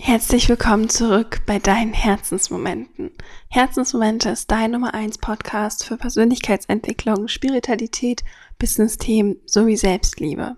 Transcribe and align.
Herzlich 0.00 0.48
willkommen 0.48 0.88
zurück 0.88 1.42
bei 1.46 1.60
deinen 1.60 1.92
Herzensmomenten. 1.92 3.12
Herzensmomente 3.48 4.30
ist 4.30 4.50
dein 4.50 4.72
Nummer 4.72 4.92
1 4.92 5.18
Podcast 5.18 5.84
für 5.84 5.96
Persönlichkeitsentwicklung, 5.96 7.28
Spiritualität, 7.28 8.24
Business-Themen 8.58 9.36
sowie 9.46 9.76
Selbstliebe. 9.76 10.56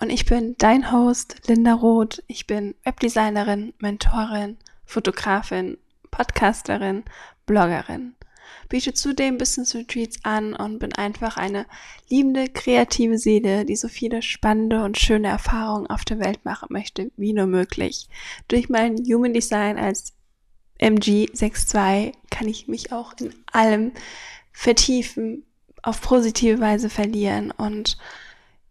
Und 0.00 0.10
ich 0.10 0.26
bin 0.26 0.56
dein 0.58 0.90
Host 0.90 1.36
Linda 1.46 1.72
Roth. 1.72 2.22
Ich 2.26 2.48
bin 2.48 2.74
Webdesignerin, 2.82 3.74
Mentorin, 3.78 4.58
Fotografin, 4.84 5.78
Podcasterin, 6.10 7.04
Bloggerin 7.46 8.16
biete 8.68 8.92
zudem 8.94 9.38
Business 9.38 9.74
Retreats 9.74 10.18
an 10.24 10.54
und 10.54 10.78
bin 10.78 10.94
einfach 10.94 11.36
eine 11.36 11.66
liebende, 12.08 12.48
kreative 12.48 13.18
Seele, 13.18 13.64
die 13.64 13.76
so 13.76 13.88
viele 13.88 14.22
spannende 14.22 14.84
und 14.84 14.98
schöne 14.98 15.28
Erfahrungen 15.28 15.86
auf 15.88 16.04
der 16.04 16.20
Welt 16.20 16.44
machen 16.44 16.68
möchte, 16.70 17.10
wie 17.16 17.32
nur 17.32 17.46
möglich. 17.46 18.08
Durch 18.48 18.68
mein 18.68 18.96
Human 19.06 19.34
Design 19.34 19.78
als 19.78 20.14
MG62 20.80 22.12
kann 22.30 22.48
ich 22.48 22.68
mich 22.68 22.92
auch 22.92 23.14
in 23.20 23.34
allem 23.52 23.92
vertiefen, 24.52 25.44
auf 25.82 26.00
positive 26.00 26.60
Weise 26.60 26.90
verlieren 26.90 27.50
und 27.52 27.96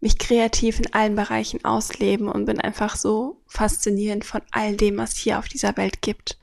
mich 0.00 0.18
kreativ 0.18 0.78
in 0.78 0.92
allen 0.92 1.16
Bereichen 1.16 1.64
ausleben 1.64 2.28
und 2.28 2.44
bin 2.44 2.60
einfach 2.60 2.96
so 2.96 3.40
faszinierend 3.46 4.24
von 4.24 4.42
all 4.52 4.76
dem, 4.76 4.96
was 4.98 5.16
hier 5.16 5.38
auf 5.38 5.48
dieser 5.48 5.76
Welt 5.76 6.02
gibt. 6.02 6.38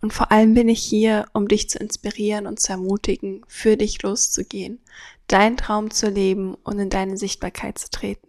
Und 0.00 0.12
vor 0.12 0.32
allem 0.32 0.54
bin 0.54 0.68
ich 0.68 0.82
hier, 0.82 1.26
um 1.32 1.46
dich 1.46 1.68
zu 1.68 1.78
inspirieren 1.78 2.46
und 2.46 2.58
zu 2.58 2.72
ermutigen, 2.72 3.42
für 3.46 3.76
dich 3.76 4.02
loszugehen, 4.02 4.80
deinen 5.26 5.56
Traum 5.56 5.90
zu 5.90 6.08
leben 6.08 6.54
und 6.54 6.78
in 6.78 6.90
deine 6.90 7.16
Sichtbarkeit 7.16 7.78
zu 7.78 7.90
treten. 7.90 8.26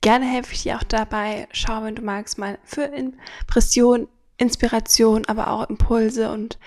Gerne 0.00 0.24
helfe 0.24 0.54
ich 0.54 0.62
dir 0.62 0.76
auch 0.76 0.82
dabei. 0.82 1.46
Schau, 1.52 1.82
wenn 1.82 1.94
du 1.94 2.02
magst, 2.02 2.38
mal 2.38 2.58
für 2.64 2.84
Impression, 2.84 4.08
Inspiration, 4.38 5.26
aber 5.26 5.48
auch 5.48 5.68
Impulse 5.68 6.32
und 6.32 6.58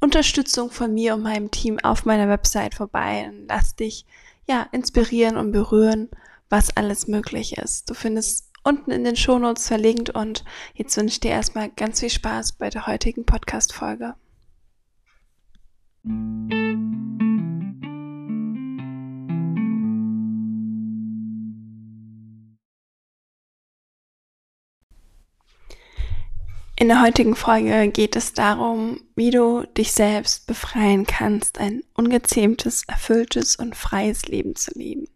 Unterstützung 0.00 0.70
von 0.70 0.94
mir 0.94 1.14
und 1.14 1.22
meinem 1.22 1.50
Team 1.50 1.80
auf 1.80 2.04
meiner 2.04 2.28
Website 2.28 2.74
vorbei. 2.74 3.28
Und 3.28 3.48
lass 3.48 3.74
dich 3.74 4.06
ja 4.48 4.68
inspirieren 4.70 5.36
und 5.36 5.50
berühren, 5.50 6.08
was 6.48 6.76
alles 6.76 7.08
möglich 7.08 7.58
ist. 7.58 7.90
Du 7.90 7.94
findest 7.94 8.49
unten 8.62 8.90
in 8.90 9.04
den 9.04 9.16
Shownotes 9.16 9.68
verlinkt 9.68 10.10
und 10.10 10.44
jetzt 10.74 10.96
wünsche 10.96 11.14
ich 11.14 11.20
dir 11.20 11.30
erstmal 11.30 11.70
ganz 11.70 12.00
viel 12.00 12.10
Spaß 12.10 12.52
bei 12.52 12.70
der 12.70 12.86
heutigen 12.86 13.24
Podcast-Folge. 13.24 14.14
In 26.80 26.88
der 26.88 27.02
heutigen 27.02 27.36
Folge 27.36 27.90
geht 27.90 28.16
es 28.16 28.32
darum, 28.32 29.02
wie 29.14 29.30
du 29.30 29.66
dich 29.76 29.92
selbst 29.92 30.46
befreien 30.46 31.04
kannst, 31.04 31.58
ein 31.58 31.82
ungezähmtes, 31.92 32.84
erfülltes 32.88 33.56
und 33.56 33.76
freies 33.76 34.26
Leben 34.28 34.56
zu 34.56 34.70
leben. 34.78 35.06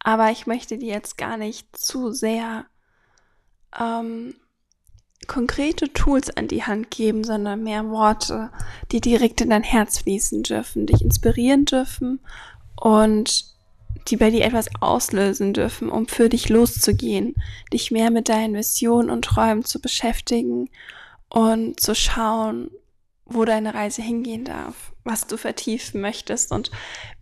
Aber 0.00 0.30
ich 0.30 0.46
möchte 0.46 0.78
dir 0.78 0.92
jetzt 0.94 1.18
gar 1.18 1.36
nicht 1.36 1.76
zu 1.76 2.12
sehr 2.12 2.66
ähm, 3.78 4.34
konkrete 5.26 5.92
Tools 5.92 6.30
an 6.36 6.48
die 6.48 6.64
Hand 6.64 6.90
geben, 6.90 7.22
sondern 7.22 7.62
mehr 7.62 7.88
Worte, 7.90 8.50
die 8.90 9.00
direkt 9.00 9.40
in 9.40 9.50
dein 9.50 9.62
Herz 9.62 9.98
fließen 9.98 10.42
dürfen, 10.42 10.86
dich 10.86 11.02
inspirieren 11.02 11.66
dürfen 11.66 12.20
und 12.80 13.44
die 14.08 14.16
bei 14.16 14.30
dir 14.30 14.44
etwas 14.44 14.68
auslösen 14.80 15.52
dürfen, 15.52 15.90
um 15.90 16.08
für 16.08 16.28
dich 16.28 16.48
loszugehen, 16.48 17.34
dich 17.72 17.90
mehr 17.90 18.10
mit 18.10 18.28
deinen 18.28 18.54
Visionen 18.54 19.10
und 19.10 19.24
Träumen 19.24 19.64
zu 19.64 19.80
beschäftigen 19.80 20.70
und 21.28 21.78
zu 21.78 21.94
schauen, 21.94 22.70
wo 23.26 23.44
deine 23.44 23.74
Reise 23.74 24.02
hingehen 24.02 24.44
darf, 24.44 24.92
was 25.04 25.26
du 25.26 25.36
vertiefen 25.36 26.00
möchtest 26.00 26.50
und 26.50 26.70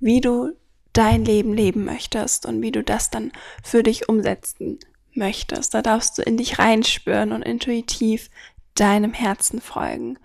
wie 0.00 0.20
du 0.20 0.52
dein 0.98 1.24
Leben 1.24 1.54
leben 1.54 1.84
möchtest 1.84 2.44
und 2.44 2.60
wie 2.60 2.72
du 2.72 2.82
das 2.82 3.08
dann 3.08 3.30
für 3.62 3.84
dich 3.84 4.08
umsetzen 4.08 4.80
möchtest. 5.14 5.72
Da 5.72 5.80
darfst 5.80 6.18
du 6.18 6.22
in 6.22 6.36
dich 6.36 6.58
reinspüren 6.58 7.30
und 7.30 7.42
intuitiv 7.42 8.30
deinem 8.74 9.12
Herzen 9.12 9.60
folgen. 9.60 10.18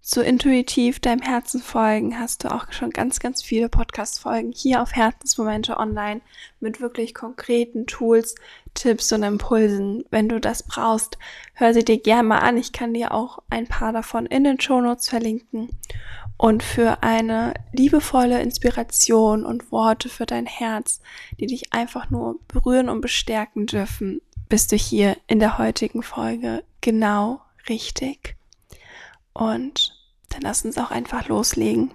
So 0.00 0.22
intuitiv 0.22 0.98
deinem 1.00 1.20
Herzen 1.20 1.60
folgen 1.60 2.18
hast 2.18 2.44
du 2.44 2.52
auch 2.52 2.72
schon 2.72 2.90
ganz, 2.90 3.20
ganz 3.20 3.42
viele 3.42 3.68
Podcast-Folgen 3.68 4.52
hier 4.52 4.80
auf 4.80 4.94
Herzensmomente 4.94 5.76
online 5.76 6.22
mit 6.58 6.80
wirklich 6.80 7.12
konkreten 7.14 7.86
Tools, 7.86 8.34
Tipps 8.72 9.12
und 9.12 9.24
Impulsen. 9.24 10.04
Wenn 10.10 10.30
du 10.30 10.40
das 10.40 10.62
brauchst, 10.62 11.18
hör 11.52 11.74
sie 11.74 11.84
dir 11.84 11.98
gerne 11.98 12.28
mal 12.28 12.38
an. 12.38 12.56
Ich 12.56 12.72
kann 12.72 12.94
dir 12.94 13.12
auch 13.12 13.40
ein 13.50 13.66
paar 13.66 13.92
davon 13.92 14.24
in 14.24 14.44
den 14.44 14.58
Show 14.58 14.80
Notes 14.80 15.08
verlinken 15.08 15.68
und 16.36 16.62
für 16.62 17.02
eine 17.02 17.54
liebevolle 17.72 18.40
Inspiration 18.40 19.44
und 19.44 19.70
Worte 19.70 20.08
für 20.08 20.26
dein 20.26 20.46
Herz, 20.46 21.00
die 21.38 21.46
dich 21.46 21.72
einfach 21.72 22.10
nur 22.10 22.38
berühren 22.48 22.88
und 22.88 23.00
bestärken 23.00 23.66
dürfen, 23.66 24.20
bist 24.48 24.72
du 24.72 24.76
hier 24.76 25.16
in 25.26 25.38
der 25.38 25.58
heutigen 25.58 26.02
Folge 26.02 26.64
genau 26.80 27.40
richtig. 27.68 28.36
Und 29.32 29.96
dann 30.30 30.42
lass 30.42 30.64
uns 30.64 30.78
auch 30.78 30.90
einfach 30.90 31.28
loslegen. 31.28 31.94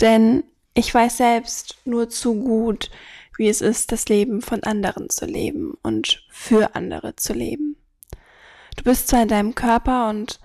Denn 0.00 0.44
ich 0.74 0.92
weiß 0.92 1.16
selbst 1.16 1.78
nur 1.84 2.08
zu 2.08 2.34
gut, 2.34 2.90
wie 3.36 3.48
es 3.48 3.60
ist, 3.60 3.92
das 3.92 4.08
Leben 4.08 4.42
von 4.42 4.62
anderen 4.62 5.08
zu 5.10 5.26
leben 5.26 5.74
und 5.82 6.24
für 6.30 6.74
andere 6.74 7.16
zu 7.16 7.32
leben. 7.32 7.76
Du 8.76 8.84
bist 8.84 9.08
zwar 9.08 9.22
in 9.22 9.28
deinem 9.28 9.54
Körper 9.54 10.10
und 10.10 10.40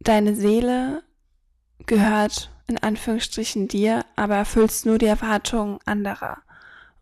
deine 0.00 0.34
Seele 0.34 1.02
gehört 1.86 2.50
in 2.66 2.78
Anführungsstrichen 2.78 3.68
dir, 3.68 4.04
aber 4.16 4.36
erfüllst 4.36 4.86
nur 4.86 4.98
die 4.98 5.06
Erwartungen 5.06 5.78
anderer 5.84 6.38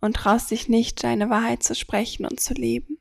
und 0.01 0.17
traust 0.17 0.51
dich 0.51 0.69
nicht, 0.69 1.05
deine 1.05 1.29
Wahrheit 1.31 1.63
zu 1.63 1.75
sprechen 1.75 2.25
und 2.25 2.41
zu 2.41 2.55
leben. 2.55 2.99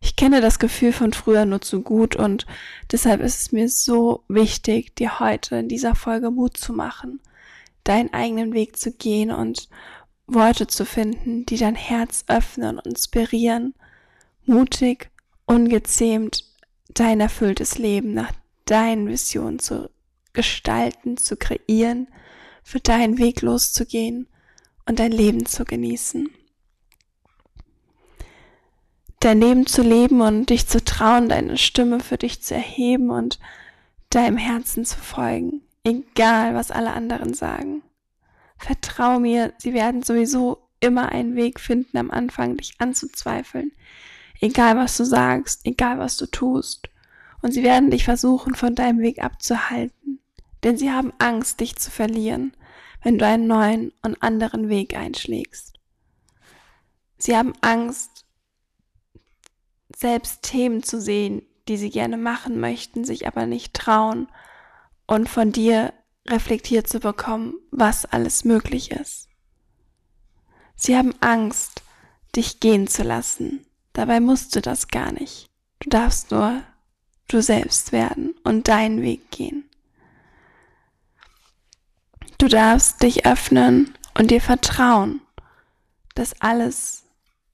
Ich 0.00 0.16
kenne 0.16 0.40
das 0.40 0.58
Gefühl 0.58 0.92
von 0.92 1.12
früher 1.12 1.44
nur 1.44 1.60
zu 1.60 1.82
gut 1.82 2.16
und 2.16 2.46
deshalb 2.90 3.20
ist 3.20 3.40
es 3.40 3.52
mir 3.52 3.68
so 3.68 4.24
wichtig, 4.28 4.96
dir 4.96 5.20
heute 5.20 5.56
in 5.56 5.68
dieser 5.68 5.94
Folge 5.94 6.30
Mut 6.30 6.56
zu 6.56 6.72
machen, 6.72 7.20
deinen 7.84 8.12
eigenen 8.12 8.54
Weg 8.54 8.76
zu 8.78 8.92
gehen 8.92 9.30
und 9.30 9.68
Worte 10.26 10.66
zu 10.66 10.86
finden, 10.86 11.44
die 11.44 11.58
dein 11.58 11.74
Herz 11.74 12.24
öffnen 12.28 12.78
und 12.78 12.86
inspirieren, 12.86 13.74
mutig, 14.46 15.10
ungezähmt 15.44 16.44
dein 16.88 17.20
erfülltes 17.20 17.78
Leben 17.78 18.14
nach 18.14 18.32
deinen 18.64 19.08
Visionen 19.08 19.58
zu 19.58 19.90
gestalten, 20.32 21.16
zu 21.16 21.36
kreieren, 21.36 22.08
für 22.62 22.80
deinen 22.80 23.18
Weg 23.18 23.42
loszugehen 23.42 24.28
und 24.86 24.98
dein 24.98 25.12
Leben 25.12 25.46
zu 25.46 25.64
genießen. 25.64 26.30
Dein 29.20 29.40
Leben 29.40 29.66
zu 29.66 29.82
leben 29.82 30.20
und 30.22 30.48
dich 30.48 30.66
zu 30.66 30.82
trauen, 30.82 31.28
deine 31.28 31.58
Stimme 31.58 32.00
für 32.00 32.16
dich 32.16 32.42
zu 32.42 32.54
erheben 32.54 33.10
und 33.10 33.38
deinem 34.08 34.38
Herzen 34.38 34.84
zu 34.84 34.98
folgen, 34.98 35.62
egal 35.84 36.54
was 36.54 36.70
alle 36.70 36.92
anderen 36.92 37.34
sagen. 37.34 37.82
Vertrau 38.56 39.18
mir, 39.18 39.52
sie 39.58 39.74
werden 39.74 40.02
sowieso 40.02 40.68
immer 40.80 41.10
einen 41.10 41.36
Weg 41.36 41.60
finden, 41.60 41.98
am 41.98 42.10
Anfang 42.10 42.56
dich 42.56 42.74
anzuzweifeln. 42.78 43.72
Egal 44.40 44.76
was 44.76 44.96
du 44.96 45.04
sagst, 45.04 45.66
egal 45.66 45.98
was 45.98 46.16
du 46.16 46.26
tust. 46.26 46.88
Und 47.42 47.52
sie 47.52 47.62
werden 47.62 47.90
dich 47.90 48.04
versuchen, 48.04 48.54
von 48.54 48.74
deinem 48.74 49.00
Weg 49.00 49.22
abzuhalten 49.22 50.19
denn 50.62 50.76
sie 50.76 50.90
haben 50.90 51.12
Angst, 51.18 51.60
dich 51.60 51.76
zu 51.76 51.90
verlieren, 51.90 52.54
wenn 53.02 53.18
du 53.18 53.26
einen 53.26 53.46
neuen 53.46 53.92
und 54.02 54.22
anderen 54.22 54.68
Weg 54.68 54.94
einschlägst. 54.94 55.78
Sie 57.18 57.36
haben 57.36 57.52
Angst, 57.60 58.24
selbst 59.94 60.42
Themen 60.42 60.82
zu 60.82 61.00
sehen, 61.00 61.42
die 61.68 61.76
sie 61.76 61.90
gerne 61.90 62.16
machen 62.16 62.60
möchten, 62.60 63.04
sich 63.04 63.26
aber 63.26 63.46
nicht 63.46 63.74
trauen 63.74 64.28
und 65.06 65.28
von 65.28 65.52
dir 65.52 65.92
reflektiert 66.26 66.88
zu 66.88 67.00
bekommen, 67.00 67.54
was 67.70 68.04
alles 68.06 68.44
möglich 68.44 68.90
ist. 68.90 69.28
Sie 70.76 70.96
haben 70.96 71.14
Angst, 71.20 71.82
dich 72.34 72.60
gehen 72.60 72.86
zu 72.86 73.02
lassen. 73.02 73.66
Dabei 73.92 74.20
musst 74.20 74.56
du 74.56 74.60
das 74.60 74.88
gar 74.88 75.12
nicht. 75.12 75.46
Du 75.80 75.90
darfst 75.90 76.30
nur 76.30 76.62
du 77.28 77.42
selbst 77.42 77.92
werden 77.92 78.34
und 78.44 78.68
deinen 78.68 79.02
Weg 79.02 79.30
gehen. 79.30 79.69
Du 82.40 82.48
darfst 82.48 83.02
dich 83.02 83.26
öffnen 83.26 83.92
und 84.16 84.30
dir 84.30 84.40
vertrauen, 84.40 85.20
dass 86.14 86.40
alles 86.40 87.04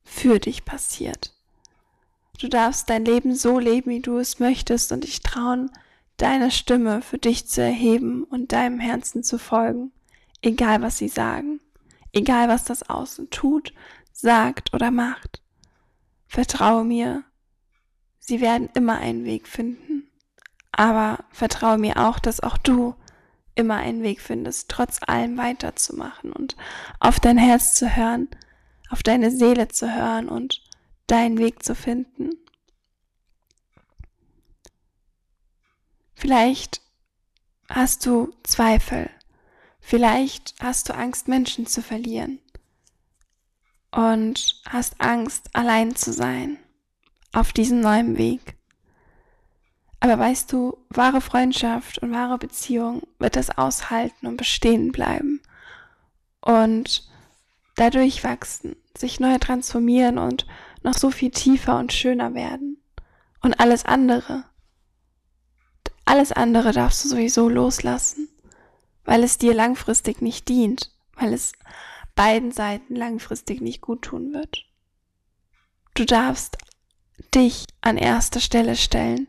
für 0.04 0.38
dich 0.38 0.64
passiert. 0.64 1.34
Du 2.40 2.46
darfst 2.46 2.88
dein 2.88 3.04
Leben 3.04 3.34
so 3.34 3.58
leben, 3.58 3.90
wie 3.90 4.00
du 4.00 4.18
es 4.18 4.38
möchtest 4.38 4.92
und 4.92 5.02
dich 5.02 5.22
trauen, 5.22 5.72
deine 6.18 6.52
Stimme 6.52 7.02
für 7.02 7.18
dich 7.18 7.48
zu 7.48 7.62
erheben 7.62 8.22
und 8.22 8.52
deinem 8.52 8.78
Herzen 8.78 9.24
zu 9.24 9.40
folgen, 9.40 9.90
egal 10.40 10.82
was 10.82 10.98
sie 10.98 11.08
sagen, 11.08 11.58
egal 12.12 12.48
was 12.48 12.62
das 12.62 12.88
Außen 12.88 13.30
tut, 13.30 13.74
sagt 14.12 14.72
oder 14.72 14.92
macht. 14.92 15.42
Vertraue 16.28 16.84
mir, 16.84 17.24
sie 18.20 18.40
werden 18.40 18.68
immer 18.74 18.98
einen 18.98 19.24
Weg 19.24 19.48
finden. 19.48 20.08
Aber 20.70 21.24
vertraue 21.32 21.76
mir 21.76 21.96
auch, 21.96 22.20
dass 22.20 22.38
auch 22.38 22.56
du 22.56 22.94
immer 23.56 23.76
einen 23.76 24.02
Weg 24.02 24.20
findest, 24.20 24.68
trotz 24.68 25.00
allem 25.02 25.36
weiterzumachen 25.36 26.32
und 26.32 26.56
auf 27.00 27.18
dein 27.18 27.38
Herz 27.38 27.74
zu 27.74 27.96
hören, 27.96 28.28
auf 28.90 29.02
deine 29.02 29.30
Seele 29.30 29.68
zu 29.68 29.92
hören 29.92 30.28
und 30.28 30.62
deinen 31.06 31.38
Weg 31.38 31.62
zu 31.62 31.74
finden. 31.74 32.30
Vielleicht 36.14 36.80
hast 37.68 38.06
du 38.06 38.32
Zweifel, 38.42 39.10
vielleicht 39.80 40.54
hast 40.60 40.88
du 40.88 40.94
Angst, 40.94 41.28
Menschen 41.28 41.66
zu 41.66 41.82
verlieren 41.82 42.38
und 43.90 44.62
hast 44.68 45.00
Angst, 45.00 45.48
allein 45.52 45.94
zu 45.96 46.12
sein 46.12 46.58
auf 47.32 47.52
diesem 47.52 47.80
neuen 47.80 48.16
Weg. 48.16 48.55
Aber 50.06 50.20
weißt 50.20 50.52
du, 50.52 50.78
wahre 50.88 51.20
Freundschaft 51.20 51.98
und 51.98 52.12
wahre 52.12 52.38
Beziehung 52.38 53.02
wird 53.18 53.34
das 53.34 53.58
aushalten 53.58 54.28
und 54.28 54.36
bestehen 54.36 54.92
bleiben 54.92 55.42
und 56.40 57.08
dadurch 57.74 58.22
wachsen, 58.22 58.76
sich 58.96 59.18
neu 59.18 59.36
transformieren 59.38 60.18
und 60.18 60.46
noch 60.84 60.94
so 60.96 61.10
viel 61.10 61.32
tiefer 61.32 61.76
und 61.76 61.92
schöner 61.92 62.34
werden. 62.34 62.80
Und 63.42 63.58
alles 63.58 63.84
andere, 63.84 64.44
alles 66.04 66.30
andere 66.30 66.70
darfst 66.70 67.04
du 67.04 67.08
sowieso 67.08 67.48
loslassen, 67.48 68.28
weil 69.04 69.24
es 69.24 69.38
dir 69.38 69.54
langfristig 69.54 70.22
nicht 70.22 70.48
dient, 70.48 70.92
weil 71.16 71.32
es 71.32 71.50
beiden 72.14 72.52
Seiten 72.52 72.94
langfristig 72.94 73.60
nicht 73.60 73.80
gut 73.80 74.02
tun 74.02 74.32
wird. 74.32 74.66
Du 75.94 76.04
darfst 76.04 76.58
dich 77.34 77.64
an 77.80 77.96
erster 77.98 78.38
Stelle 78.38 78.76
stellen 78.76 79.26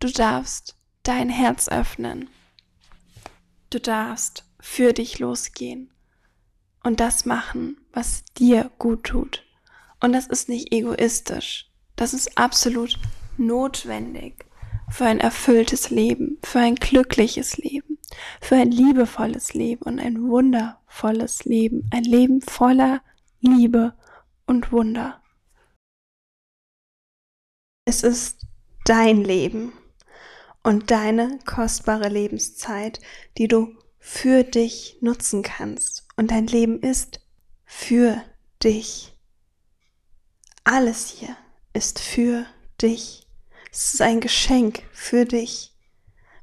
Du 0.00 0.10
darfst 0.10 0.78
dein 1.02 1.28
Herz 1.28 1.68
öffnen. 1.68 2.30
Du 3.68 3.78
darfst 3.78 4.46
für 4.58 4.94
dich 4.94 5.18
losgehen 5.18 5.90
und 6.82 7.00
das 7.00 7.26
machen, 7.26 7.76
was 7.92 8.24
dir 8.38 8.70
gut 8.78 9.04
tut. 9.04 9.44
Und 10.00 10.14
das 10.14 10.26
ist 10.26 10.48
nicht 10.48 10.72
egoistisch. 10.72 11.70
Das 11.96 12.14
ist 12.14 12.38
absolut 12.38 12.98
notwendig 13.36 14.46
für 14.88 15.04
ein 15.04 15.20
erfülltes 15.20 15.90
Leben, 15.90 16.38
für 16.42 16.60
ein 16.60 16.76
glückliches 16.76 17.58
Leben, 17.58 17.98
für 18.40 18.56
ein 18.56 18.70
liebevolles 18.70 19.52
Leben 19.52 19.82
und 19.82 20.00
ein 20.00 20.22
wundervolles 20.22 21.44
Leben. 21.44 21.90
Ein 21.92 22.04
Leben 22.04 22.40
voller 22.40 23.02
Liebe 23.40 23.92
und 24.46 24.72
Wunder. 24.72 25.22
Es 27.84 28.02
ist 28.02 28.46
dein 28.86 29.22
Leben 29.22 29.74
und 30.62 30.90
deine 30.90 31.38
kostbare 31.46 32.08
Lebenszeit, 32.08 33.00
die 33.38 33.48
du 33.48 33.76
für 33.98 34.44
dich 34.44 34.98
nutzen 35.00 35.42
kannst. 35.42 36.06
Und 36.16 36.30
dein 36.30 36.46
Leben 36.46 36.80
ist 36.80 37.20
für 37.64 38.22
dich. 38.62 39.14
Alles 40.64 41.08
hier 41.08 41.36
ist 41.72 41.98
für 41.98 42.46
dich. 42.80 43.26
Es 43.72 43.94
ist 43.94 44.02
ein 44.02 44.20
Geschenk 44.20 44.82
für 44.92 45.24
dich, 45.24 45.72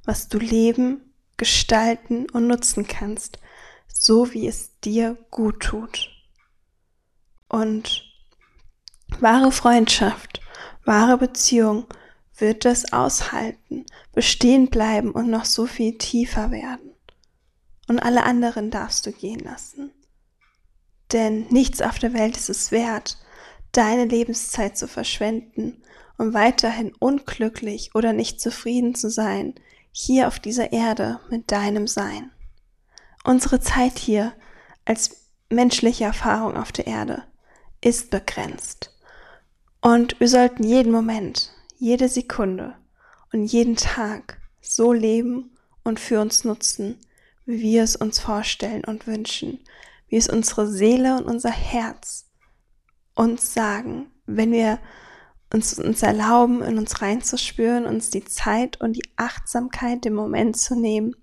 was 0.05 0.29
du 0.29 0.39
leben, 0.39 1.13
gestalten 1.35 2.29
und 2.29 2.47
nutzen 2.47 2.87
kannst, 2.87 3.39
so 3.87 4.33
wie 4.33 4.47
es 4.47 4.79
dir 4.79 5.17
gut 5.29 5.61
tut. 5.61 6.09
Und 7.49 8.03
wahre 9.19 9.51
Freundschaft, 9.51 10.41
wahre 10.85 11.17
Beziehung 11.17 11.85
wird 12.37 12.65
es 12.65 12.93
aushalten, 12.93 13.85
bestehen 14.13 14.69
bleiben 14.69 15.11
und 15.11 15.29
noch 15.29 15.45
so 15.45 15.65
viel 15.65 15.97
tiefer 15.97 16.51
werden. 16.51 16.91
Und 17.87 17.99
alle 17.99 18.23
anderen 18.23 18.69
darfst 18.69 19.05
du 19.05 19.11
gehen 19.11 19.39
lassen. 19.39 19.91
Denn 21.13 21.47
nichts 21.49 21.81
auf 21.81 21.99
der 21.99 22.13
Welt 22.13 22.35
ist 22.35 22.49
es 22.49 22.71
wert, 22.71 23.17
deine 23.71 24.05
Lebenszeit 24.05 24.77
zu 24.77 24.87
verschwenden, 24.87 25.81
um 26.17 26.33
weiterhin 26.33 26.93
unglücklich 26.99 27.91
oder 27.95 28.13
nicht 28.13 28.41
zufrieden 28.41 28.95
zu 28.95 29.09
sein, 29.09 29.55
hier 29.91 30.27
auf 30.27 30.39
dieser 30.39 30.73
Erde 30.73 31.19
mit 31.29 31.51
deinem 31.51 31.87
Sein. 31.87 32.31
Unsere 33.23 33.59
Zeit 33.59 33.97
hier 33.97 34.33
als 34.85 35.31
menschliche 35.49 36.05
Erfahrung 36.05 36.57
auf 36.57 36.71
der 36.71 36.87
Erde 36.87 37.23
ist 37.81 38.09
begrenzt. 38.09 38.93
Und 39.81 40.19
wir 40.19 40.27
sollten 40.27 40.63
jeden 40.63 40.91
Moment 40.91 41.51
jede 41.77 42.09
Sekunde 42.09 42.75
und 43.31 43.45
jeden 43.45 43.75
Tag 43.75 44.39
so 44.61 44.93
leben 44.93 45.51
und 45.83 45.99
für 45.99 46.19
uns 46.19 46.43
nutzen, 46.43 46.99
wie 47.45 47.61
wir 47.61 47.83
es 47.83 47.95
uns 47.95 48.19
vorstellen 48.19 48.83
und 48.83 49.07
wünschen, 49.07 49.59
wie 50.09 50.17
es 50.17 50.27
unsere 50.27 50.67
Seele 50.67 51.17
und 51.17 51.25
unser 51.25 51.51
Herz 51.51 52.25
uns 53.15 53.53
sagen, 53.53 54.11
wenn 54.25 54.51
wir 54.51 54.79
uns, 55.53 55.77
uns 55.79 56.03
erlauben, 56.03 56.61
in 56.61 56.77
uns 56.77 57.01
reinzuspüren, 57.01 57.85
uns 57.85 58.09
die 58.09 58.25
Zeit 58.25 58.81
und 58.81 58.93
die 58.93 59.09
Achtsamkeit, 59.15 60.03
den 60.03 60.13
Moment 60.13 60.57
zu 60.57 60.75
nehmen, 60.75 61.15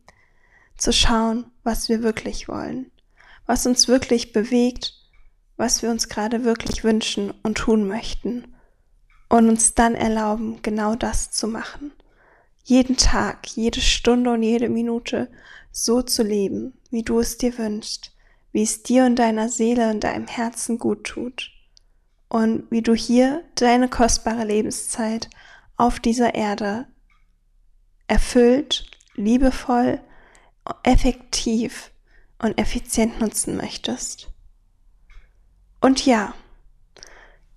zu 0.76 0.92
schauen, 0.92 1.50
was 1.62 1.88
wir 1.88 2.02
wirklich 2.02 2.48
wollen, 2.48 2.90
was 3.46 3.66
uns 3.66 3.86
wirklich 3.86 4.32
bewegt, 4.32 4.94
was 5.56 5.82
wir 5.82 5.90
uns 5.90 6.08
gerade 6.08 6.44
wirklich 6.44 6.84
wünschen 6.84 7.32
und 7.42 7.58
tun 7.58 7.86
möchten 7.86 8.53
und 9.34 9.48
uns 9.48 9.74
dann 9.74 9.96
erlauben, 9.96 10.62
genau 10.62 10.94
das 10.94 11.32
zu 11.32 11.48
machen. 11.48 11.90
Jeden 12.62 12.96
Tag, 12.96 13.48
jede 13.48 13.80
Stunde 13.80 14.30
und 14.30 14.44
jede 14.44 14.68
Minute 14.68 15.28
so 15.72 16.02
zu 16.02 16.22
leben, 16.22 16.74
wie 16.92 17.02
du 17.02 17.18
es 17.18 17.36
dir 17.36 17.58
wünschst, 17.58 18.14
wie 18.52 18.62
es 18.62 18.84
dir 18.84 19.06
und 19.06 19.16
deiner 19.16 19.48
Seele 19.48 19.90
und 19.90 20.04
deinem 20.04 20.28
Herzen 20.28 20.78
gut 20.78 21.02
tut 21.02 21.50
und 22.28 22.70
wie 22.70 22.80
du 22.80 22.94
hier 22.94 23.42
deine 23.56 23.88
kostbare 23.88 24.44
Lebenszeit 24.44 25.28
auf 25.76 25.98
dieser 25.98 26.36
Erde 26.36 26.86
erfüllt, 28.06 28.88
liebevoll, 29.16 30.00
effektiv 30.84 31.90
und 32.38 32.56
effizient 32.56 33.20
nutzen 33.20 33.56
möchtest. 33.56 34.28
Und 35.80 36.06
ja, 36.06 36.34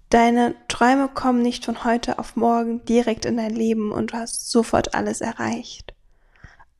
Deine 0.10 0.56
Träume 0.70 1.10
kommen 1.10 1.42
nicht 1.42 1.66
von 1.66 1.84
heute 1.84 2.18
auf 2.18 2.38
morgen 2.38 2.86
direkt 2.86 3.26
in 3.26 3.36
dein 3.36 3.54
Leben 3.54 3.92
und 3.92 4.14
du 4.14 4.18
hast 4.18 4.50
sofort 4.50 4.96
alles 4.96 5.20
erreicht. 5.20 5.94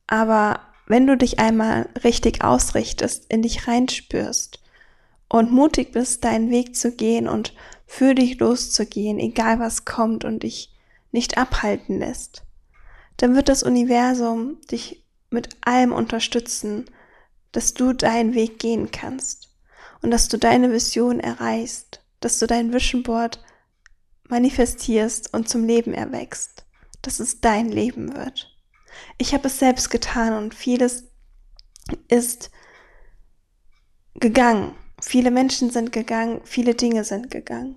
Aber 0.06 0.60
wenn 0.86 1.06
du 1.06 1.14
dich 1.14 1.38
einmal 1.38 1.90
richtig 2.02 2.42
ausrichtest, 2.42 3.30
in 3.30 3.42
dich 3.42 3.68
reinspürst 3.68 4.62
und 5.28 5.52
mutig 5.52 5.92
bist, 5.92 6.24
deinen 6.24 6.50
Weg 6.50 6.74
zu 6.74 6.92
gehen 6.92 7.28
und 7.28 7.52
für 7.86 8.14
dich 8.14 8.38
loszugehen, 8.38 9.18
egal 9.18 9.58
was 9.58 9.84
kommt 9.84 10.24
und 10.24 10.42
dich 10.42 10.74
nicht 11.12 11.36
abhalten 11.36 11.98
lässt, 11.98 12.44
dann 13.18 13.36
wird 13.36 13.50
das 13.50 13.62
Universum 13.62 14.58
dich 14.70 15.04
mit 15.28 15.50
allem 15.60 15.92
unterstützen, 15.92 16.86
dass 17.52 17.74
du 17.74 17.92
deinen 17.92 18.32
Weg 18.32 18.58
gehen 18.58 18.90
kannst 18.90 19.54
und 20.00 20.10
dass 20.10 20.28
du 20.28 20.38
deine 20.38 20.72
Vision 20.72 21.20
erreichst 21.20 22.02
dass 22.20 22.38
du 22.38 22.46
dein 22.46 22.72
Vision 22.72 23.02
Board 23.02 23.42
manifestierst 24.28 25.32
und 25.32 25.48
zum 25.48 25.64
Leben 25.64 25.94
erwächst, 25.94 26.66
dass 27.02 27.20
es 27.20 27.40
dein 27.40 27.68
Leben 27.68 28.14
wird. 28.14 28.54
Ich 29.16 29.34
habe 29.34 29.48
es 29.48 29.58
selbst 29.58 29.90
getan 29.90 30.32
und 30.34 30.54
vieles 30.54 31.04
ist 32.08 32.50
gegangen. 34.14 34.74
Viele 35.00 35.30
Menschen 35.30 35.70
sind 35.70 35.92
gegangen, 35.92 36.40
viele 36.44 36.74
Dinge 36.74 37.04
sind 37.04 37.30
gegangen. 37.30 37.76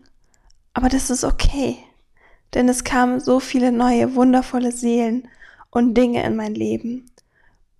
Aber 0.73 0.89
das 0.89 1.09
ist 1.09 1.23
okay, 1.23 1.77
denn 2.53 2.67
es 2.69 2.83
kamen 2.83 3.19
so 3.19 3.39
viele 3.39 3.71
neue, 3.71 4.15
wundervolle 4.15 4.71
Seelen 4.71 5.27
und 5.69 5.95
Dinge 5.95 6.23
in 6.23 6.35
mein 6.35 6.55
Leben, 6.55 7.11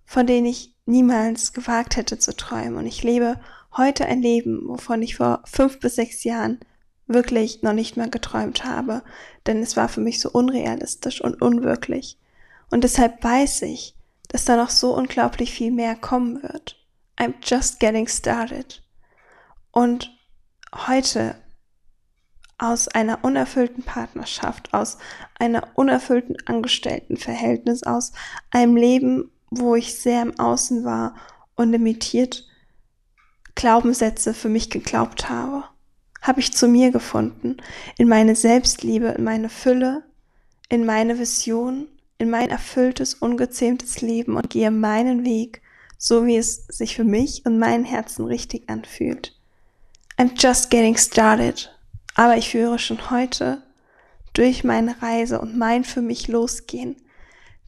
von 0.04 0.26
denen 0.26 0.46
ich 0.46 0.74
niemals 0.86 1.52
gewagt 1.52 1.96
hätte 1.96 2.18
zu 2.18 2.36
träumen. 2.36 2.76
Und 2.76 2.86
ich 2.86 3.02
lebe 3.02 3.40
heute 3.76 4.06
ein 4.06 4.22
Leben, 4.22 4.68
wovon 4.68 5.02
ich 5.02 5.16
vor 5.16 5.42
fünf 5.44 5.80
bis 5.80 5.96
sechs 5.96 6.24
Jahren 6.24 6.60
wirklich 7.06 7.62
noch 7.62 7.72
nicht 7.72 7.96
mal 7.96 8.10
geträumt 8.10 8.64
habe, 8.64 9.02
denn 9.46 9.62
es 9.62 9.76
war 9.76 9.88
für 9.88 10.00
mich 10.00 10.20
so 10.20 10.30
unrealistisch 10.30 11.20
und 11.20 11.40
unwirklich. 11.42 12.18
Und 12.70 12.84
deshalb 12.84 13.22
weiß 13.22 13.62
ich, 13.62 13.94
dass 14.28 14.44
da 14.44 14.56
noch 14.56 14.70
so 14.70 14.96
unglaublich 14.96 15.52
viel 15.52 15.70
mehr 15.70 15.94
kommen 15.94 16.42
wird. 16.42 16.76
I'm 17.18 17.34
just 17.42 17.80
getting 17.80 18.08
started. 18.08 18.82
Und 19.70 20.16
heute 20.74 21.36
aus 22.58 22.88
einer 22.88 23.24
unerfüllten 23.24 23.82
Partnerschaft, 23.82 24.72
aus 24.72 24.98
einer 25.38 25.68
unerfüllten 25.74 26.36
Angestelltenverhältnis, 26.46 27.82
aus 27.82 28.12
einem 28.50 28.76
Leben, 28.76 29.30
wo 29.50 29.74
ich 29.74 29.98
sehr 29.98 30.22
im 30.22 30.38
Außen 30.38 30.84
war 30.84 31.16
und 31.56 31.72
limitiert 31.72 32.48
Glaubenssätze 33.54 34.34
für 34.34 34.48
mich 34.48 34.70
geglaubt 34.70 35.28
habe, 35.28 35.64
habe 36.20 36.40
ich 36.40 36.52
zu 36.52 36.68
mir 36.68 36.90
gefunden, 36.90 37.56
in 37.98 38.08
meine 38.08 38.36
Selbstliebe, 38.36 39.08
in 39.08 39.24
meine 39.24 39.48
Fülle, 39.48 40.04
in 40.68 40.86
meine 40.86 41.18
Vision, 41.18 41.88
in 42.18 42.30
mein 42.30 42.50
erfülltes, 42.50 43.14
ungezähmtes 43.14 44.00
Leben 44.00 44.36
und 44.36 44.50
gehe 44.50 44.70
meinen 44.70 45.24
Weg, 45.24 45.60
so 45.98 46.24
wie 46.26 46.36
es 46.36 46.66
sich 46.68 46.96
für 46.96 47.04
mich 47.04 47.44
und 47.44 47.58
mein 47.58 47.84
Herzen 47.84 48.24
richtig 48.24 48.68
anfühlt. 48.68 49.36
I'm 50.18 50.30
just 50.36 50.70
getting 50.70 50.96
started, 50.96 51.76
aber 52.14 52.36
ich 52.36 52.50
führe 52.50 52.78
schon 52.78 53.10
heute 53.10 53.62
durch 54.32 54.64
meine 54.64 55.02
Reise 55.02 55.40
und 55.40 55.58
mein 55.58 55.84
für 55.84 56.02
mich 56.02 56.28
losgehen 56.28 56.96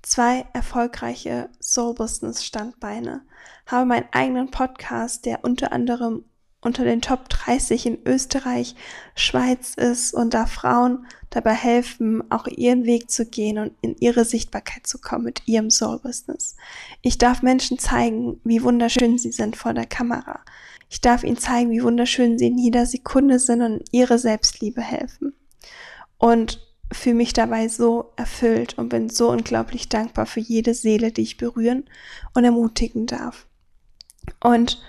zwei 0.04 0.46
erfolgreiche 0.52 1.48
Soul 1.60 1.94
Business 1.94 2.44
Standbeine, 2.44 3.22
habe 3.66 3.86
meinen 3.86 4.08
eigenen 4.12 4.50
Podcast, 4.50 5.24
der 5.26 5.44
unter 5.44 5.72
anderem 5.72 6.24
unter 6.64 6.84
den 6.84 7.02
Top 7.02 7.28
30 7.28 7.86
in 7.86 7.98
Österreich, 8.06 8.74
Schweiz 9.14 9.74
ist 9.74 10.14
und 10.14 10.32
da 10.32 10.46
Frauen 10.46 11.06
dabei 11.28 11.52
helfen, 11.52 12.24
auch 12.30 12.46
ihren 12.46 12.84
Weg 12.84 13.10
zu 13.10 13.26
gehen 13.26 13.58
und 13.58 13.72
in 13.82 13.96
ihre 14.00 14.24
Sichtbarkeit 14.24 14.86
zu 14.86 14.98
kommen 14.98 15.24
mit 15.24 15.46
ihrem 15.46 15.70
Soul 15.70 15.98
Business. 15.98 16.56
Ich 17.02 17.18
darf 17.18 17.42
Menschen 17.42 17.78
zeigen, 17.78 18.40
wie 18.44 18.62
wunderschön 18.62 19.18
sie 19.18 19.32
sind 19.32 19.56
vor 19.56 19.74
der 19.74 19.86
Kamera. 19.86 20.40
Ich 20.88 21.02
darf 21.02 21.22
ihnen 21.22 21.36
zeigen, 21.36 21.70
wie 21.70 21.82
wunderschön 21.82 22.38
sie 22.38 22.46
in 22.46 22.58
jeder 22.58 22.86
Sekunde 22.86 23.38
sind 23.38 23.60
und 23.60 23.84
ihre 23.90 24.18
Selbstliebe 24.18 24.80
helfen. 24.80 25.34
Und 26.16 26.63
fühle 26.92 27.16
mich 27.16 27.32
dabei 27.32 27.68
so 27.68 28.12
erfüllt 28.16 28.78
und 28.78 28.88
bin 28.88 29.08
so 29.08 29.30
unglaublich 29.30 29.88
dankbar 29.88 30.26
für 30.26 30.40
jede 30.40 30.74
Seele, 30.74 31.12
die 31.12 31.22
ich 31.22 31.36
berühren 31.36 31.84
und 32.34 32.44
ermutigen 32.44 33.06
darf. 33.06 33.46
Und 34.40 34.82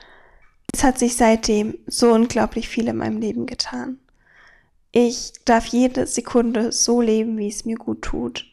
es 0.73 0.83
hat 0.83 0.99
sich 0.99 1.15
seitdem 1.15 1.77
so 1.87 2.11
unglaublich 2.13 2.67
viel 2.67 2.87
in 2.87 2.97
meinem 2.97 3.19
Leben 3.19 3.45
getan. 3.45 3.99
Ich 4.91 5.33
darf 5.45 5.65
jede 5.65 6.07
Sekunde 6.07 6.71
so 6.71 7.01
leben, 7.01 7.37
wie 7.37 7.49
es 7.49 7.65
mir 7.65 7.77
gut 7.77 8.01
tut. 8.01 8.45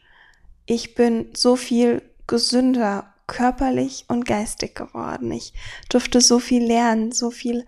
Ich 0.65 0.95
bin 0.95 1.27
so 1.33 1.55
viel 1.55 2.01
gesünder 2.27 3.13
körperlich 3.27 4.05
und 4.07 4.25
geistig 4.25 4.75
geworden. 4.75 5.31
Ich 5.31 5.53
durfte 5.89 6.21
so 6.21 6.39
viel 6.39 6.63
lernen, 6.63 7.11
so 7.11 7.31
viel 7.31 7.65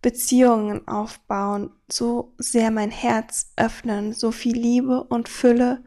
Beziehungen 0.00 0.86
aufbauen, 0.86 1.70
so 1.90 2.34
sehr 2.38 2.70
mein 2.70 2.90
Herz 2.90 3.52
öffnen, 3.56 4.12
so 4.12 4.30
viel 4.30 4.56
Liebe 4.56 5.02
und 5.02 5.28
Fülle 5.28 5.82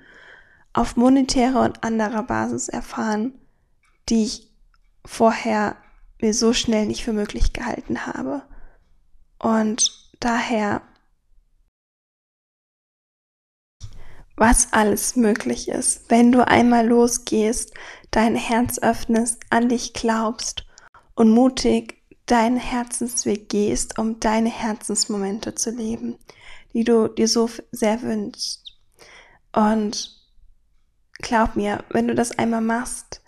auf 0.74 0.96
monetärer 0.96 1.62
und 1.62 1.84
anderer 1.84 2.24
Basis 2.24 2.70
erfahren, 2.70 3.34
die 4.10 4.24
ich 4.24 4.52
vorher 5.06 5.78
mir 6.22 6.34
so 6.34 6.54
schnell 6.54 6.86
nicht 6.86 7.04
für 7.04 7.14
möglich 7.14 7.54
gehalten 7.54 8.06
habe. 8.06 8.44
Und 9.40 10.12
daher, 10.20 10.82
was 14.36 14.72
alles 14.74 15.16
möglich 15.16 15.70
ist, 15.70 16.10
wenn 16.10 16.32
du 16.32 16.46
einmal 16.46 16.88
losgehst, 16.88 17.74
dein 18.12 18.36
Herz 18.36 18.78
öffnest, 18.80 19.42
an 19.50 19.70
dich 19.70 19.94
glaubst 19.94 20.66
und 21.16 21.30
mutig 21.30 22.01
deinen 22.32 22.58
Herzensweg 22.58 23.50
gehst, 23.50 24.00
um 24.00 24.22
deine 24.22 24.50
Herzensmomente 24.50 25.54
zu 25.54 25.72
leben, 25.72 26.18
die 26.74 26.86
du 26.86 27.10
dir 27.10 27.28
so 27.28 27.50
sehr 27.72 28.02
wünschst. 28.02 28.78
Und 29.52 30.18
glaub 31.18 31.58
mir, 31.58 31.84
wenn 31.90 32.08
du 32.08 32.16
das 32.16 32.32
einmal 32.40 32.62
machst, 32.62 33.22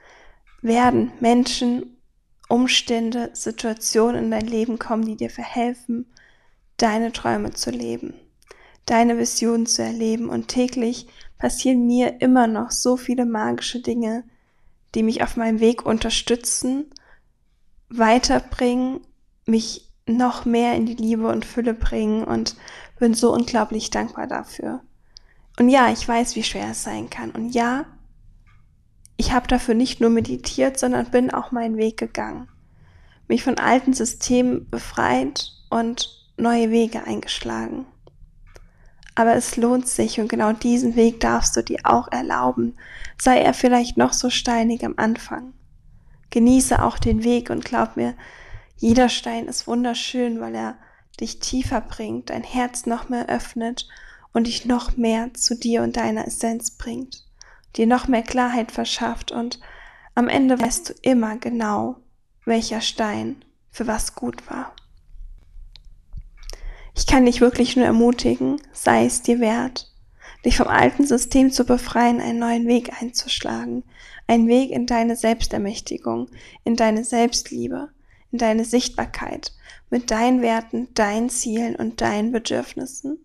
werden 0.61 1.11
Menschen, 1.19 1.97
Umstände, 2.47 3.31
Situationen 3.33 4.25
in 4.25 4.31
dein 4.31 4.47
Leben 4.47 4.79
kommen, 4.79 5.05
die 5.05 5.17
dir 5.17 5.29
verhelfen, 5.29 6.05
deine 6.77 7.11
Träume 7.11 7.51
zu 7.51 7.71
leben, 7.71 8.13
deine 8.85 9.17
Visionen 9.17 9.65
zu 9.65 9.83
erleben. 9.83 10.29
Und 10.29 10.47
täglich 10.47 11.07
passieren 11.37 11.85
mir 11.87 12.21
immer 12.21 12.47
noch 12.47 12.71
so 12.71 12.95
viele 12.95 13.25
magische 13.25 13.81
Dinge, 13.81 14.23
die 14.95 15.03
mich 15.03 15.23
auf 15.23 15.35
meinem 15.35 15.59
Weg 15.59 15.85
unterstützen 15.85 16.85
weiterbringen, 17.97 19.01
mich 19.45 19.89
noch 20.05 20.45
mehr 20.45 20.75
in 20.75 20.85
die 20.85 20.95
Liebe 20.95 21.27
und 21.27 21.45
Fülle 21.45 21.73
bringen 21.73 22.23
und 22.23 22.55
bin 22.99 23.13
so 23.13 23.33
unglaublich 23.33 23.89
dankbar 23.89 24.27
dafür. 24.27 24.81
Und 25.59 25.69
ja, 25.69 25.91
ich 25.91 26.07
weiß, 26.07 26.35
wie 26.35 26.43
schwer 26.43 26.71
es 26.71 26.83
sein 26.83 27.09
kann. 27.09 27.31
Und 27.31 27.49
ja, 27.49 27.85
ich 29.17 29.31
habe 29.31 29.47
dafür 29.47 29.75
nicht 29.75 30.01
nur 30.01 30.09
meditiert, 30.09 30.79
sondern 30.79 31.11
bin 31.11 31.33
auch 31.33 31.51
meinen 31.51 31.77
Weg 31.77 31.97
gegangen. 31.97 32.47
Mich 33.27 33.43
von 33.43 33.57
alten 33.57 33.93
Systemen 33.93 34.69
befreit 34.69 35.51
und 35.69 36.09
neue 36.37 36.71
Wege 36.71 37.05
eingeschlagen. 37.05 37.85
Aber 39.15 39.35
es 39.35 39.57
lohnt 39.57 39.87
sich 39.87 40.19
und 40.19 40.27
genau 40.27 40.53
diesen 40.53 40.95
Weg 40.95 41.19
darfst 41.19 41.55
du 41.55 41.61
dir 41.61 41.79
auch 41.83 42.11
erlauben, 42.11 42.75
sei 43.21 43.39
er 43.39 43.53
vielleicht 43.53 43.95
noch 43.95 44.11
so 44.11 44.31
steinig 44.31 44.83
am 44.83 44.95
Anfang. 44.97 45.53
Genieße 46.33 46.81
auch 46.81 46.97
den 46.97 47.23
Weg 47.23 47.51
und 47.51 47.63
glaub 47.63 47.95
mir, 47.95 48.15
jeder 48.77 49.07
Stein 49.07 49.45
ist 49.45 49.67
wunderschön, 49.67 50.41
weil 50.41 50.55
er 50.55 50.79
dich 51.19 51.39
tiefer 51.39 51.79
bringt, 51.79 52.31
dein 52.31 52.43
Herz 52.43 52.87
noch 52.87 53.07
mehr 53.07 53.29
öffnet 53.29 53.87
und 54.33 54.47
dich 54.47 54.65
noch 54.65 54.97
mehr 54.97 55.31
zu 55.35 55.55
dir 55.55 55.83
und 55.83 55.95
deiner 55.95 56.25
Essenz 56.25 56.71
bringt, 56.71 57.23
dir 57.75 57.85
noch 57.85 58.07
mehr 58.07 58.23
Klarheit 58.23 58.71
verschafft 58.71 59.31
und 59.31 59.59
am 60.15 60.27
Ende 60.27 60.59
weißt 60.59 60.89
du 60.89 60.93
immer 61.03 61.37
genau, 61.37 61.97
welcher 62.45 62.81
Stein 62.81 63.45
für 63.69 63.85
was 63.85 64.15
gut 64.15 64.49
war. 64.49 64.73
Ich 66.95 67.05
kann 67.05 67.27
dich 67.27 67.41
wirklich 67.41 67.75
nur 67.75 67.85
ermutigen, 67.85 68.59
sei 68.71 69.05
es 69.05 69.21
dir 69.21 69.39
wert, 69.39 69.92
dich 70.45 70.57
vom 70.57 70.67
alten 70.67 71.05
System 71.05 71.51
zu 71.51 71.65
befreien, 71.65 72.19
einen 72.19 72.39
neuen 72.39 72.67
Weg 72.67 73.01
einzuschlagen, 73.01 73.83
einen 74.27 74.47
Weg 74.47 74.71
in 74.71 74.85
deine 74.85 75.15
Selbstermächtigung, 75.15 76.29
in 76.63 76.75
deine 76.75 77.03
Selbstliebe, 77.03 77.89
in 78.31 78.37
deine 78.37 78.65
Sichtbarkeit, 78.65 79.53
mit 79.89 80.11
deinen 80.11 80.41
Werten, 80.41 80.87
deinen 80.93 81.29
Zielen 81.29 81.75
und 81.75 82.01
deinen 82.01 82.31
Bedürfnissen. 82.31 83.19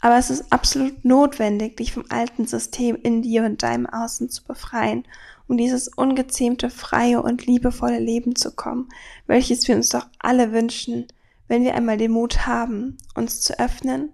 Aber 0.00 0.18
es 0.18 0.30
ist 0.30 0.52
absolut 0.52 1.04
notwendig, 1.04 1.78
dich 1.78 1.92
vom 1.92 2.04
alten 2.10 2.46
System 2.46 2.96
in 3.02 3.22
dir 3.22 3.44
und 3.44 3.62
deinem 3.62 3.86
Außen 3.86 4.28
zu 4.28 4.44
befreien, 4.44 5.04
um 5.48 5.56
dieses 5.56 5.88
ungezähmte, 5.88 6.70
freie 6.70 7.22
und 7.22 7.46
liebevolle 7.46 7.98
Leben 7.98 8.36
zu 8.36 8.52
kommen, 8.52 8.88
welches 9.26 9.66
wir 9.66 9.76
uns 9.76 9.88
doch 9.88 10.06
alle 10.18 10.52
wünschen, 10.52 11.06
wenn 11.48 11.64
wir 11.64 11.74
einmal 11.74 11.96
den 11.96 12.12
Mut 12.12 12.46
haben, 12.46 12.98
uns 13.14 13.40
zu 13.40 13.58
öffnen 13.58 14.10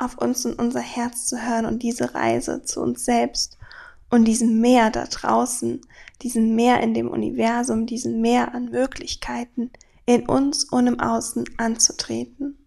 auf 0.00 0.18
uns 0.18 0.46
und 0.46 0.58
unser 0.58 0.80
Herz 0.80 1.26
zu 1.26 1.42
hören 1.42 1.66
und 1.66 1.82
diese 1.82 2.14
Reise 2.14 2.62
zu 2.62 2.80
uns 2.80 3.04
selbst 3.04 3.58
und 4.08 4.24
diesem 4.24 4.60
Meer 4.60 4.90
da 4.90 5.04
draußen, 5.04 5.80
diesem 6.22 6.54
Meer 6.54 6.80
in 6.80 6.94
dem 6.94 7.08
Universum, 7.08 7.86
diesem 7.86 8.20
Meer 8.20 8.54
an 8.54 8.66
Möglichkeiten 8.66 9.70
in 10.06 10.26
uns 10.26 10.64
und 10.64 10.86
im 10.86 11.00
Außen 11.00 11.44
anzutreten. 11.58 12.58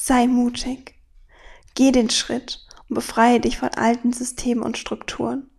Sei 0.00 0.26
mutig. 0.26 0.94
Geh 1.74 1.92
den 1.92 2.10
Schritt 2.10 2.66
und 2.88 2.94
befreie 2.94 3.40
dich 3.40 3.58
von 3.58 3.70
alten 3.70 4.12
Systemen 4.12 4.62
und 4.62 4.78
Strukturen. 4.78 5.50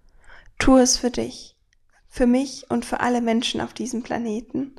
Tu 0.59 0.77
es 0.77 0.97
für 0.97 1.11
dich, 1.11 1.55
für 2.07 2.27
mich 2.27 2.69
und 2.69 2.85
für 2.85 2.99
alle 2.99 3.21
Menschen 3.21 3.61
auf 3.61 3.73
diesem 3.73 4.03
Planeten. 4.03 4.75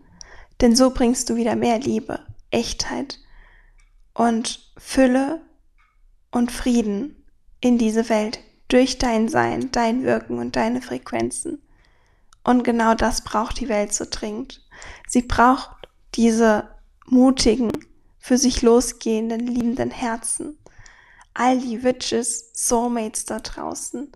Denn 0.61 0.75
so 0.75 0.90
bringst 0.90 1.31
du 1.31 1.37
wieder 1.37 1.57
mehr 1.57 1.78
Liebe, 1.78 2.21
Echtheit 2.50 3.19
und 4.12 4.73
Fülle 4.76 5.40
und 6.35 6.50
Frieden 6.50 7.25
in 7.61 7.79
diese 7.79 8.09
Welt 8.09 8.41
durch 8.69 8.99
dein 8.99 9.29
Sein, 9.29 9.71
dein 9.71 10.03
Wirken 10.03 10.38
und 10.38 10.57
deine 10.57 10.83
Frequenzen. 10.83 11.62
Und 12.43 12.64
genau 12.64 12.95
das 12.95 13.23
braucht 13.23 13.61
die 13.61 13.69
Welt 13.69 13.95
so 13.95 14.05
dringend. 14.11 14.67
Sie 15.09 15.23
braucht 15.23 15.71
diese 16.14 16.69
mutigen, 17.07 17.71
für 18.19 18.38
sich 18.38 18.62
losgehenden, 18.62 19.47
liebenden 19.47 19.91
Herzen. 19.91 20.59
All 21.35 21.59
die 21.59 21.83
Witches, 21.83 22.50
Soulmates 22.55 23.26
da 23.26 23.38
draußen. 23.38 24.11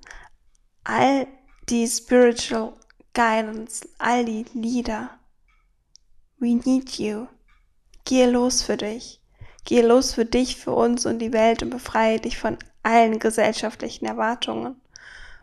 All 0.84 1.26
die 1.68 1.86
Spiritual 1.86 2.74
Guidance, 3.12 3.86
all 3.98 4.24
die 4.24 4.46
Lieder. 4.54 5.10
We 6.38 6.54
need 6.54 6.98
you. 6.98 7.26
Geh 8.04 8.26
los 8.26 8.62
für 8.62 8.76
dich. 8.76 9.17
Geh 9.68 9.82
los 9.82 10.14
für 10.14 10.24
dich, 10.24 10.56
für 10.56 10.70
uns 10.72 11.04
und 11.04 11.18
die 11.18 11.34
Welt 11.34 11.62
und 11.62 11.68
befreie 11.68 12.18
dich 12.18 12.38
von 12.38 12.56
allen 12.82 13.18
gesellschaftlichen 13.18 14.06
Erwartungen 14.06 14.80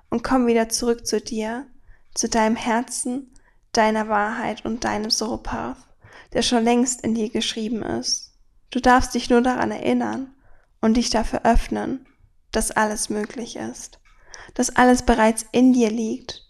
und 0.09 0.23
komm 0.23 0.47
wieder 0.47 0.67
zurück 0.67 1.05
zu 1.05 1.21
dir, 1.21 1.67
zu 2.15 2.27
deinem 2.27 2.55
Herzen, 2.55 3.31
deiner 3.71 4.09
Wahrheit 4.09 4.65
und 4.65 4.83
deinem 4.83 5.11
Soul 5.11 5.43
Path, 5.43 5.77
der 6.33 6.41
schon 6.41 6.63
längst 6.63 7.01
in 7.01 7.13
dir 7.13 7.29
geschrieben 7.29 7.83
ist. 7.83 8.33
Du 8.71 8.79
darfst 8.79 9.13
dich 9.13 9.29
nur 9.29 9.43
daran 9.43 9.69
erinnern 9.69 10.33
und 10.81 10.97
dich 10.97 11.11
dafür 11.11 11.45
öffnen, 11.45 12.07
dass 12.51 12.71
alles 12.71 13.11
möglich 13.11 13.57
ist, 13.57 13.99
dass 14.55 14.75
alles 14.75 15.03
bereits 15.03 15.45
in 15.51 15.71
dir 15.71 15.91
liegt 15.91 16.41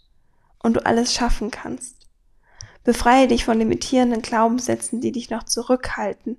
und 0.62 0.78
du 0.78 0.86
alles 0.86 1.12
schaffen 1.12 1.50
kannst. 1.50 2.08
Befreie 2.84 3.28
dich 3.28 3.44
von 3.44 3.58
limitierenden 3.58 4.22
Glaubenssätzen, 4.22 5.02
die 5.02 5.12
dich 5.12 5.28
noch 5.28 5.42
zurückhalten 5.42 6.38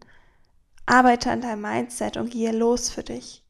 Arbeite 0.89 1.29
an 1.31 1.41
deinem 1.41 1.61
Mindset 1.61 2.15
und 2.15 2.31
gehe 2.31 2.53
los 2.53 2.89
für 2.89 3.03
dich. 3.03 3.43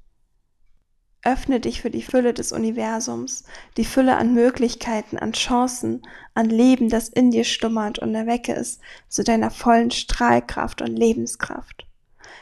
Öffne 1.21 1.59
dich 1.59 1.81
für 1.81 1.91
die 1.91 2.01
Fülle 2.01 2.33
des 2.33 2.51
Universums, 2.51 3.43
die 3.77 3.85
Fülle 3.85 4.15
an 4.15 4.33
Möglichkeiten, 4.33 5.19
an 5.19 5.33
Chancen, 5.33 6.01
an 6.33 6.49
Leben, 6.49 6.89
das 6.89 7.09
in 7.09 7.29
dir 7.29 7.43
schlummert 7.43 7.99
und 7.99 8.15
erwecke 8.15 8.55
es 8.55 8.79
zu 9.07 9.23
deiner 9.23 9.51
vollen 9.51 9.91
Strahlkraft 9.91 10.81
und 10.81 10.95
Lebenskraft. 10.95 11.85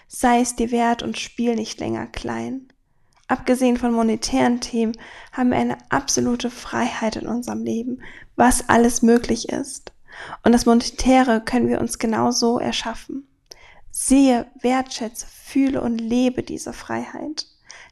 Sei 0.08 0.40
es 0.40 0.56
dir 0.56 0.72
wert 0.72 1.04
und 1.04 1.18
spiel 1.18 1.56
nicht 1.56 1.82
länger 1.82 2.08
klein. 2.08 2.70
Abgesehen 3.28 3.76
von 3.76 3.92
monetären 3.92 4.62
Themen 4.62 4.98
haben 5.34 5.50
wir 5.50 5.58
eine 5.58 5.78
absolute 5.90 6.50
Freiheit 6.50 7.18
in 7.18 7.28
unserem 7.28 7.64
Leben, 7.64 8.02
was 8.38 8.70
alles 8.70 9.02
möglich 9.02 9.50
ist. 9.50 9.92
Und 10.44 10.54
das 10.54 10.66
Monetäre 10.66 11.42
können 11.42 11.68
wir 11.68 11.82
uns 11.82 12.00
genau 12.00 12.32
so 12.32 12.60
erschaffen. 12.60 13.28
Sehe, 13.98 14.46
wertschätze, 14.60 15.26
fühle 15.26 15.80
und 15.80 16.00
lebe 16.00 16.44
diese 16.44 16.74
Freiheit. 16.74 17.48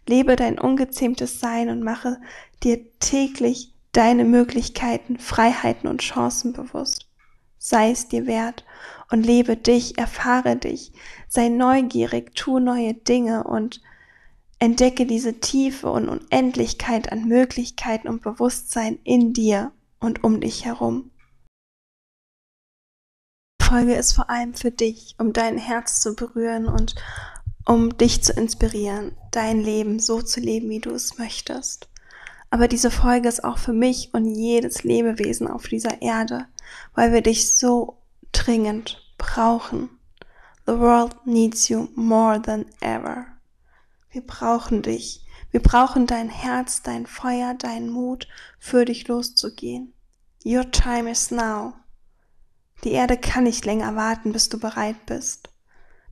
Lebe 0.05 0.35
dein 0.35 0.59
ungezähmtes 0.59 1.39
Sein 1.39 1.69
und 1.69 1.81
mache 1.81 2.19
dir 2.61 2.81
täglich 2.99 3.73
deine 3.93 4.25
Möglichkeiten, 4.25 5.17
Freiheiten 5.17 5.87
und 5.87 6.01
Chancen 6.01 6.51
bewusst. 6.51 7.07
Sei 7.57 7.89
es 7.91 8.09
dir 8.09 8.27
wert 8.27 8.65
und 9.11 9.25
lebe 9.25 9.55
dich, 9.55 9.97
erfahre 9.97 10.57
dich, 10.57 10.91
sei 11.29 11.47
neugierig, 11.47 12.35
tu 12.35 12.59
neue 12.59 12.95
Dinge 12.95 13.45
und 13.45 13.81
entdecke 14.59 15.05
diese 15.05 15.39
Tiefe 15.39 15.89
und 15.89 16.09
Unendlichkeit 16.09 17.13
an 17.13 17.29
Möglichkeiten 17.29 18.09
und 18.09 18.21
Bewusstsein 18.21 18.99
in 19.05 19.31
dir 19.31 19.71
und 20.01 20.25
um 20.25 20.41
dich 20.41 20.65
herum. 20.65 21.11
Folge 23.63 23.95
ist 23.95 24.13
vor 24.13 24.29
allem 24.29 24.53
für 24.53 24.71
dich, 24.71 25.15
um 25.17 25.33
dein 25.33 25.57
Herz 25.57 26.01
zu 26.01 26.15
berühren 26.15 26.67
und 26.67 26.95
um 27.65 27.97
dich 27.97 28.23
zu 28.23 28.33
inspirieren, 28.33 29.15
dein 29.31 29.61
Leben 29.61 29.99
so 29.99 30.21
zu 30.21 30.39
leben, 30.39 30.69
wie 30.69 30.79
du 30.79 30.91
es 30.91 31.17
möchtest. 31.17 31.89
Aber 32.49 32.67
diese 32.67 32.91
Folge 32.91 33.27
ist 33.27 33.43
auch 33.43 33.57
für 33.57 33.73
mich 33.73 34.13
und 34.13 34.25
jedes 34.25 34.83
Lebewesen 34.83 35.47
auf 35.47 35.67
dieser 35.67 36.01
Erde, 36.01 36.45
weil 36.93 37.11
wir 37.11 37.21
dich 37.21 37.57
so 37.57 37.97
dringend 38.31 39.01
brauchen. 39.17 39.89
The 40.65 40.77
world 40.77 41.25
needs 41.25 41.67
you 41.69 41.87
more 41.95 42.41
than 42.41 42.65
ever. 42.79 43.25
Wir 44.11 44.21
brauchen 44.21 44.81
dich. 44.81 45.25
Wir 45.51 45.61
brauchen 45.61 46.05
dein 46.05 46.29
Herz, 46.29 46.83
dein 46.83 47.07
Feuer, 47.07 47.53
deinen 47.55 47.89
Mut, 47.89 48.27
für 48.59 48.85
dich 48.85 49.07
loszugehen. 49.07 49.93
Your 50.45 50.69
time 50.69 51.09
is 51.09 51.31
now. 51.31 51.73
Die 52.83 52.91
Erde 52.91 53.17
kann 53.17 53.45
nicht 53.45 53.65
länger 53.65 53.95
warten, 53.95 54.33
bis 54.33 54.49
du 54.49 54.59
bereit 54.59 55.05
bist 55.05 55.53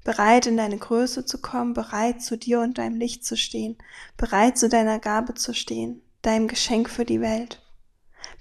bereit 0.03 0.47
in 0.47 0.57
deine 0.57 0.77
Größe 0.77 1.25
zu 1.25 1.39
kommen, 1.39 1.73
bereit 1.73 2.21
zu 2.21 2.37
dir 2.37 2.61
und 2.61 2.77
deinem 2.77 2.95
Licht 2.95 3.25
zu 3.25 3.37
stehen, 3.37 3.77
bereit 4.17 4.57
zu 4.57 4.69
deiner 4.69 4.99
Gabe 4.99 5.33
zu 5.35 5.53
stehen, 5.53 6.01
deinem 6.21 6.47
Geschenk 6.47 6.89
für 6.89 7.05
die 7.05 7.21
Welt, 7.21 7.61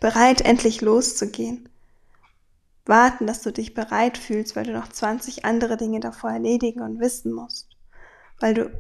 bereit 0.01 0.41
endlich 0.41 0.81
loszugehen, 0.81 1.69
warten, 2.87 3.27
dass 3.27 3.43
du 3.43 3.53
dich 3.53 3.75
bereit 3.75 4.19
fühlst, 4.19 4.57
weil 4.57 4.65
du 4.65 4.73
noch 4.73 4.89
20 4.89 5.45
andere 5.45 5.77
Dinge 5.77 6.01
davor 6.01 6.31
erledigen 6.31 6.81
und 6.81 6.99
wissen 6.99 7.33
musst, 7.33 7.77
weil 8.39 8.55
du 8.55 8.71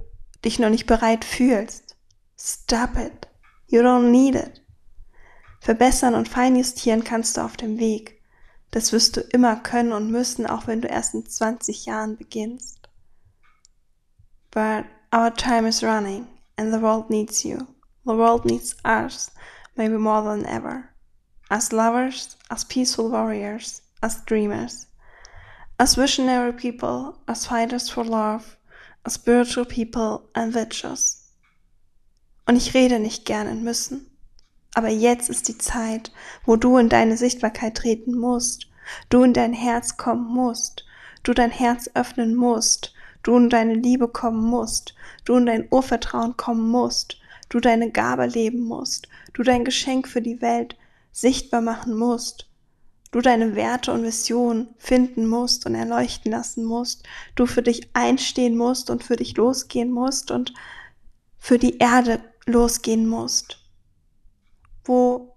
dich 0.44 0.58
noch 0.58 0.70
nicht 0.70 0.86
bereit 0.86 1.24
fühlst. 1.24 1.96
Stop 2.38 2.96
it. 2.96 3.28
You 3.66 3.82
don't 3.82 4.10
need 4.10 4.34
it. 4.34 4.62
Verbessern 5.60 6.14
und 6.14 6.28
feinjustieren 6.28 7.04
kannst 7.04 7.36
du 7.36 7.42
auf 7.42 7.58
dem 7.58 7.78
Weg. 7.78 8.19
Das 8.70 8.92
wirst 8.92 9.16
du 9.16 9.20
immer 9.20 9.56
können 9.56 9.92
und 9.92 10.10
müssen, 10.10 10.46
auch 10.46 10.66
wenn 10.66 10.80
du 10.80 10.88
erst 10.88 11.14
in 11.14 11.26
20 11.26 11.86
Jahren 11.86 12.16
beginnst. 12.16 12.88
But 14.50 14.84
our 15.12 15.34
time 15.34 15.68
is 15.68 15.82
running 15.82 16.26
and 16.56 16.72
the 16.72 16.80
world 16.80 17.10
needs 17.10 17.42
you. 17.42 17.66
The 18.04 18.16
world 18.16 18.44
needs 18.44 18.76
us, 18.84 19.30
maybe 19.76 19.98
more 19.98 20.22
than 20.22 20.44
ever. 20.44 20.84
As 21.48 21.72
lovers, 21.72 22.36
as 22.48 22.64
peaceful 22.64 23.10
warriors, 23.10 23.82
as 24.02 24.24
dreamers, 24.24 24.86
as 25.78 25.96
visionary 25.96 26.52
people, 26.52 27.18
as 27.26 27.46
fighters 27.46 27.88
for 27.88 28.04
love, 28.04 28.56
as 29.04 29.14
spiritual 29.14 29.64
people 29.64 30.28
and 30.34 30.52
virtuous. 30.52 31.28
Und 32.46 32.56
ich 32.56 32.74
rede 32.74 32.98
nicht 32.98 33.24
gern 33.24 33.46
in 33.46 33.62
müssen. 33.62 34.09
Aber 34.74 34.88
jetzt 34.88 35.28
ist 35.28 35.48
die 35.48 35.58
Zeit, 35.58 36.12
wo 36.44 36.56
du 36.56 36.76
in 36.76 36.88
deine 36.88 37.16
Sichtbarkeit 37.16 37.76
treten 37.76 38.16
musst, 38.16 38.68
du 39.08 39.22
in 39.22 39.32
dein 39.32 39.52
Herz 39.52 39.96
kommen 39.96 40.32
musst, 40.32 40.84
du 41.22 41.34
dein 41.34 41.50
Herz 41.50 41.90
öffnen 41.94 42.34
musst, 42.36 42.94
du 43.22 43.36
in 43.36 43.50
deine 43.50 43.74
Liebe 43.74 44.08
kommen 44.08 44.44
musst, 44.44 44.94
du 45.24 45.36
in 45.36 45.46
dein 45.46 45.66
Urvertrauen 45.70 46.36
kommen 46.36 46.68
musst, 46.70 47.18
du 47.48 47.58
deine 47.58 47.90
Gabe 47.90 48.26
leben 48.26 48.60
musst, 48.60 49.08
du 49.32 49.42
dein 49.42 49.64
Geschenk 49.64 50.06
für 50.06 50.22
die 50.22 50.40
Welt 50.40 50.76
sichtbar 51.12 51.62
machen 51.62 51.96
musst, 51.96 52.48
du 53.10 53.20
deine 53.20 53.56
Werte 53.56 53.92
und 53.92 54.04
Visionen 54.04 54.68
finden 54.78 55.26
musst 55.26 55.66
und 55.66 55.74
erleuchten 55.74 56.30
lassen 56.30 56.64
musst, 56.64 57.04
du 57.34 57.46
für 57.46 57.62
dich 57.62 57.90
einstehen 57.92 58.56
musst 58.56 58.88
und 58.88 59.02
für 59.02 59.16
dich 59.16 59.36
losgehen 59.36 59.90
musst 59.90 60.30
und 60.30 60.54
für 61.38 61.58
die 61.58 61.78
Erde 61.78 62.20
losgehen 62.46 63.08
musst 63.08 63.60
wo 64.84 65.34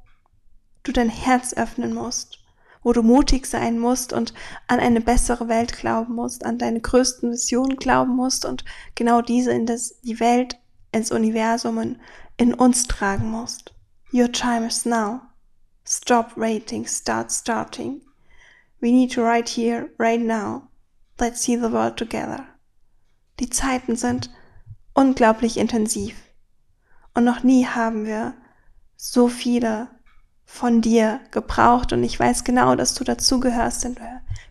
du 0.83 0.91
dein 0.91 1.09
Herz 1.09 1.53
öffnen 1.53 1.93
musst, 1.93 2.39
wo 2.83 2.91
du 2.91 3.01
mutig 3.01 3.45
sein 3.45 3.79
musst 3.79 4.13
und 4.13 4.33
an 4.67 4.79
eine 4.79 5.01
bessere 5.01 5.47
Welt 5.47 5.77
glauben 5.77 6.15
musst, 6.15 6.45
an 6.45 6.57
deine 6.57 6.81
größten 6.81 7.31
Visionen 7.31 7.77
glauben 7.77 8.15
musst 8.15 8.45
und 8.45 8.65
genau 8.95 9.21
diese 9.21 9.51
in 9.51 9.65
das, 9.65 9.99
die 10.01 10.19
Welt, 10.19 10.57
ins 10.91 11.11
Universum 11.11 11.79
in, 11.79 11.99
in 12.37 12.53
uns 12.53 12.87
tragen 12.87 13.29
musst. 13.31 13.73
Your 14.13 14.31
time 14.31 14.67
is 14.67 14.85
now. 14.85 15.21
Stop 15.85 16.37
waiting, 16.37 16.85
start 16.85 17.31
starting. 17.31 18.01
We 18.79 18.91
need 18.91 19.11
to 19.13 19.23
right 19.23 19.47
here, 19.47 19.89
right 19.97 20.21
now. 20.21 20.69
Let's 21.19 21.41
see 21.41 21.55
the 21.55 21.71
world 21.71 21.97
together. 21.97 22.45
Die 23.39 23.49
Zeiten 23.49 23.95
sind 23.95 24.29
unglaublich 24.93 25.57
intensiv. 25.57 26.15
Und 27.13 27.23
noch 27.23 27.43
nie 27.43 27.65
haben 27.65 28.05
wir 28.05 28.33
so 29.05 29.27
viele 29.27 29.89
von 30.45 30.79
dir 30.79 31.19
gebraucht 31.31 31.91
und 31.91 32.03
ich 32.03 32.17
weiß 32.17 32.45
genau, 32.45 32.77
dass 32.77 32.93
du 32.93 33.03
dazugehörst, 33.03 33.83
denn 33.83 33.95
du 33.95 34.01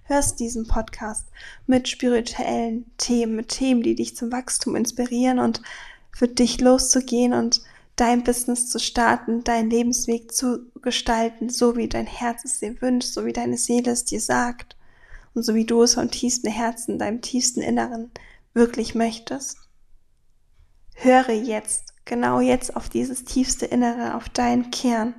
hörst 0.03 0.41
diesen 0.41 0.69
Podcast 0.69 1.27
mit 1.67 1.89
spirituellen 1.89 2.85
Themen, 2.99 3.35
mit 3.35 3.49
Themen, 3.49 3.83
die 3.83 3.95
dich 3.95 4.15
zum 4.15 4.31
Wachstum 4.31 4.77
inspirieren 4.77 5.39
und 5.39 5.63
für 6.15 6.29
dich 6.29 6.61
loszugehen 6.61 7.33
und 7.33 7.63
dein 7.97 8.25
Business 8.25 8.69
zu 8.69 8.79
starten, 8.79 9.43
deinen 9.43 9.71
Lebensweg 9.71 10.33
zu 10.33 10.71
gestalten, 10.83 11.49
so 11.49 11.77
wie 11.77 11.89
dein 11.89 12.07
Herz 12.07 12.45
es 12.45 12.61
dir 12.61 12.79
wünscht, 12.83 13.15
so 13.15 13.25
wie 13.25 13.33
deine 13.33 13.57
Seele 13.57 13.93
es 13.93 14.05
dir 14.05 14.21
sagt 14.21 14.77
und 15.33 15.45
so 15.45 15.55
wie 15.55 15.65
du 15.65 15.83
es 15.83 15.95
vom 15.95 16.11
tiefsten 16.11 16.51
Herzen, 16.51 16.99
deinem 16.99 17.23
tiefsten 17.23 17.63
Inneren 17.63 18.11
wirklich 18.53 18.95
möchtest. 18.95 19.57
Höre 20.95 21.31
jetzt 21.31 21.92
genau 22.05 22.41
jetzt 22.41 22.77
auf 22.77 22.89
dieses 22.89 23.25
tiefste 23.25 23.67
Innere, 23.67 24.15
auf 24.15 24.29
deinen 24.29 24.71
Kern 24.71 25.15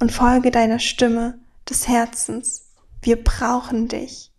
und 0.00 0.12
folge 0.12 0.50
deiner 0.50 0.78
Stimme 0.78 1.40
des 1.68 1.88
Herzens. 1.88 2.72
Wir 3.02 3.22
brauchen 3.22 3.88
dich. 3.88 4.32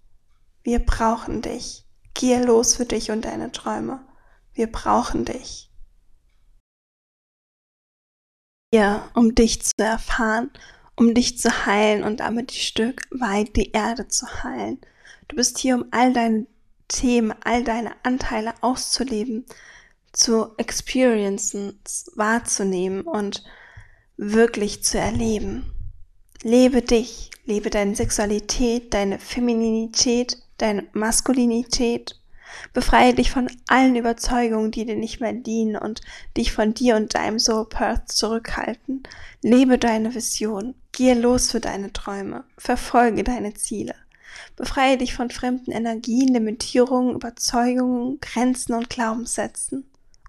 Wir 0.64 0.80
brauchen 0.80 1.42
dich. 1.42 1.86
Gehe 2.14 2.44
los 2.44 2.76
für 2.76 2.86
dich 2.86 3.12
und 3.12 3.26
deine 3.26 3.52
Träume. 3.52 4.06
Wir 4.54 4.72
brauchen 4.72 5.26
dich. 5.26 5.72
Hier, 8.74 9.10
um 9.14 9.34
dich 9.34 9.64
zu 9.64 9.74
erfahren, 9.78 10.52
um 10.96 11.14
dich 11.14 11.38
zu 11.38 11.66
heilen 11.66 12.04
und 12.04 12.20
damit 12.20 12.52
ein 12.52 12.56
Stück 12.56 13.04
weit 13.12 13.56
die 13.56 13.72
Erde 13.72 14.08
zu 14.08 14.44
heilen. 14.44 14.82
Du 15.28 15.36
bist 15.36 15.58
hier, 15.58 15.76
um 15.76 15.86
all 15.92 16.12
deine 16.12 16.48
Themen, 16.88 17.34
all 17.44 17.64
deine 17.64 17.94
Anteile 18.04 18.54
auszuleben, 18.62 19.46
zu 20.14 20.56
experiencen, 20.58 21.80
wahrzunehmen 22.16 23.02
und 23.02 23.44
wirklich 24.18 24.84
zu 24.84 24.98
erleben. 24.98 25.72
Lebe 26.44 26.82
dich, 26.82 27.32
lebe 27.46 27.70
deine 27.70 27.96
Sexualität, 27.96 28.94
deine 28.94 29.20
Femininität, 29.20 30.38
deine 30.58 30.88
Maskulinität. 30.94 32.20
Befreie 32.74 33.14
dich 33.14 33.30
von 33.30 33.50
allen 33.68 33.96
Überzeugungen, 33.96 34.72
die 34.72 34.86
dir 34.86 34.96
nicht 34.96 35.20
mehr 35.20 35.34
dienen 35.34 35.76
und 35.76 36.02
dich 36.36 36.52
von 36.52 36.74
dir 36.74 36.96
und 36.96 37.14
deinem 37.14 37.40
Soul 37.40 37.68
Path 37.68 38.12
zurückhalten. 38.12 39.04
Lebe 39.42 39.78
deine 39.78 40.16
Vision. 40.16 40.74
Gehe 40.92 41.14
los 41.14 41.52
für 41.52 41.60
deine 41.60 41.94
Träume. 41.94 42.46
Verfolge 42.58 43.24
deine 43.24 43.54
Ziele. 43.54 43.96
Befreie 44.56 44.98
dich 44.98 45.14
von 45.14 45.30
fremden 45.30 45.72
Energien, 45.72 46.34
Limitierungen, 46.34 47.16
Überzeugungen, 47.16 48.20
Grenzen 48.22 48.74
und 48.74 48.90
Glaubenssätzen 48.90 49.86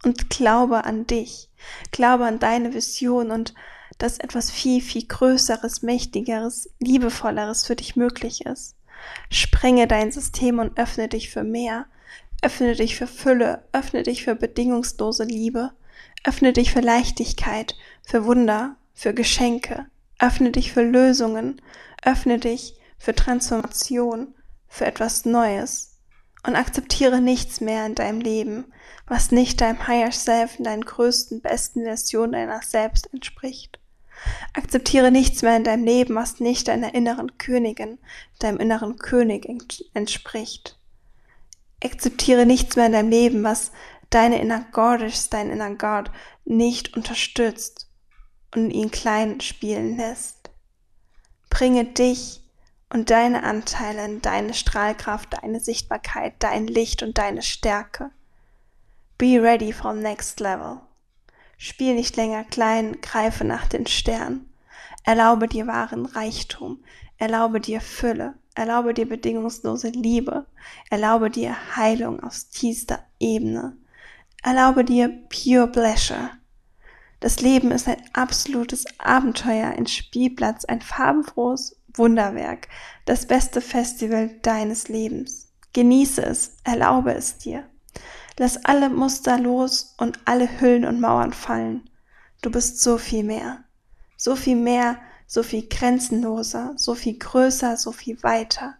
und 0.09 0.31
glaube 0.31 0.85
an 0.85 1.07
dich, 1.07 1.49
glaube 1.91 2.27
an 2.27 2.39
deine 2.39 2.75
Vision 2.75 3.31
und 3.31 3.55
dass 3.99 4.19
etwas 4.19 4.51
viel, 4.51 4.81
viel 4.81 5.07
Größeres, 5.07 5.83
Mächtigeres, 5.83 6.71
Liebevolleres 6.79 7.65
für 7.65 7.77
dich 7.77 7.97
möglich 7.97 8.47
ist. 8.47 8.77
Sprenge 9.31 9.87
dein 9.87 10.13
System 10.13 10.59
und 10.59 10.79
öffne 10.79 11.09
dich 11.09 11.31
für 11.31 11.45
mehr, 11.45 11.87
öffne 12.43 12.75
dich 12.75 12.97
für 12.97 13.07
Fülle, 13.07 13.65
öffne 13.73 14.03
dich 14.03 14.25
für 14.25 14.35
bedingungslose 14.35 15.25
Liebe, 15.25 15.73
Öffne 16.25 16.53
dich 16.53 16.73
für 16.73 16.81
Leichtigkeit, 16.81 17.77
für 18.03 18.25
Wunder, 18.25 18.77
für 18.95 19.15
Geschenke. 19.15 19.87
Öffne 20.19 20.51
dich 20.51 20.73
für 20.73 20.83
Lösungen. 20.83 21.63
Öffne 22.03 22.39
dich 22.39 22.75
für 22.99 23.15
Transformation, 23.15 24.35
für 24.69 24.87
etwas 24.87 25.25
Neues. 25.25 25.88
Und 26.49 26.57
akzeptiere 26.57 27.21
nichts 27.21 27.61
mehr 27.61 27.85
in 27.85 27.95
deinem 27.95 28.23
Leben, 28.23 28.73
was 29.07 29.33
nicht 29.33 29.61
deinem 29.61 29.87
Higher 29.87 30.13
Self 30.13 30.57
in 30.57 30.65
deinen 30.65 30.81
größten, 30.81 31.43
besten 31.43 31.85
Version 31.85 32.33
deiner 32.33 32.63
selbst 32.63 33.13
entspricht. 33.13 33.79
Akzeptiere 34.55 35.11
nichts 35.11 35.43
mehr 35.43 35.59
in 35.59 35.65
deinem 35.65 35.85
Leben, 35.85 36.15
was 36.15 36.41
nicht 36.41 36.69
deiner 36.69 36.95
inneren 36.95 37.37
Königin, 37.37 37.99
deinem 38.39 38.57
inneren 38.61 38.97
König 38.97 39.47
entspricht. 39.93 40.79
Akzeptiere 41.85 42.47
nichts 42.47 42.77
mehr 42.77 42.87
in 42.87 42.93
deinem 42.93 43.11
Leben, 43.11 43.45
was 43.45 43.71
deine 44.09 44.41
Inner 44.41 44.65
Goddess, 44.73 45.29
dein 45.29 45.51
Inner 45.51 45.75
God 45.75 46.11
nicht 46.47 46.97
unterstützt 46.97 47.91
und 48.55 48.71
ihn 48.71 48.91
klein 48.91 49.43
spielen 49.43 49.99
lässt. 49.99 50.49
Bringe 51.51 51.85
dich 51.85 52.41
und 52.91 53.11
deine 53.11 53.43
Anteile 53.43 54.05
in 54.05 54.23
deine 54.23 54.55
Strahlkraft, 54.55 55.35
deine 55.43 55.61
Sichtbarkeit, 55.61 56.35
dein 56.39 56.67
Licht 56.67 57.03
und 57.03 57.19
deine 57.19 57.43
Stärke. 57.43 58.11
Be 59.19 59.43
ready 59.43 59.73
for 59.73 59.93
next 59.93 60.41
level. 60.41 60.81
Spiel 61.57 61.95
nicht 61.95 62.17
länger 62.17 62.45
klein, 62.45 63.01
greife 63.03 63.45
nach 63.45 63.67
den 63.67 63.87
Sternen. 63.87 64.49
Erlaube 65.05 65.49
dir 65.49 65.67
wahren 65.67 66.07
Reichtum, 66.07 66.83
erlaube 67.19 67.61
dir 67.61 67.81
Fülle, 67.81 68.35
erlaube 68.55 68.95
dir 68.95 69.09
bedingungslose 69.09 69.89
Liebe, 69.89 70.47
erlaube 70.91 71.31
dir 71.31 71.57
Heilung 71.77 72.21
aus 72.21 72.49
tiefster 72.51 73.01
Ebene, 73.19 73.77
erlaube 74.43 74.85
dir 74.85 75.09
pure 75.29 75.67
pleasure. 75.67 76.31
Das 77.21 77.41
Leben 77.41 77.73
ist 77.73 77.89
ein 77.89 78.03
absolutes 78.13 78.85
Abenteuer, 78.99 79.71
ein 79.71 79.87
Spielplatz, 79.87 80.65
ein 80.65 80.81
farbenfrohes 80.81 81.78
Wunderwerk, 81.95 82.69
das 83.05 83.27
beste 83.27 83.61
Festival 83.61 84.31
deines 84.43 84.89
Lebens. 84.89 85.49
Genieße 85.73 86.23
es, 86.23 86.57
erlaube 86.65 87.13
es 87.15 87.39
dir. 87.39 87.65
Lass 88.39 88.65
alle 88.65 88.89
Muster 88.89 89.39
los 89.39 89.95
und 89.99 90.21
alle 90.25 90.61
Hüllen 90.61 90.85
und 90.85 91.01
Mauern 91.01 91.33
fallen. 91.33 91.91
Du 92.43 92.51
bist 92.51 92.81
so 92.81 92.99
viel 92.99 93.25
mehr. 93.25 93.65
So 94.17 94.37
viel 94.37 94.57
mehr, 94.57 94.99
so 95.27 95.43
viel 95.43 95.69
grenzenloser, 95.69 96.75
so 96.77 96.95
viel 96.95 97.19
größer, 97.19 97.77
so 97.77 97.93
viel 97.93 98.23
weiter. 98.23 98.77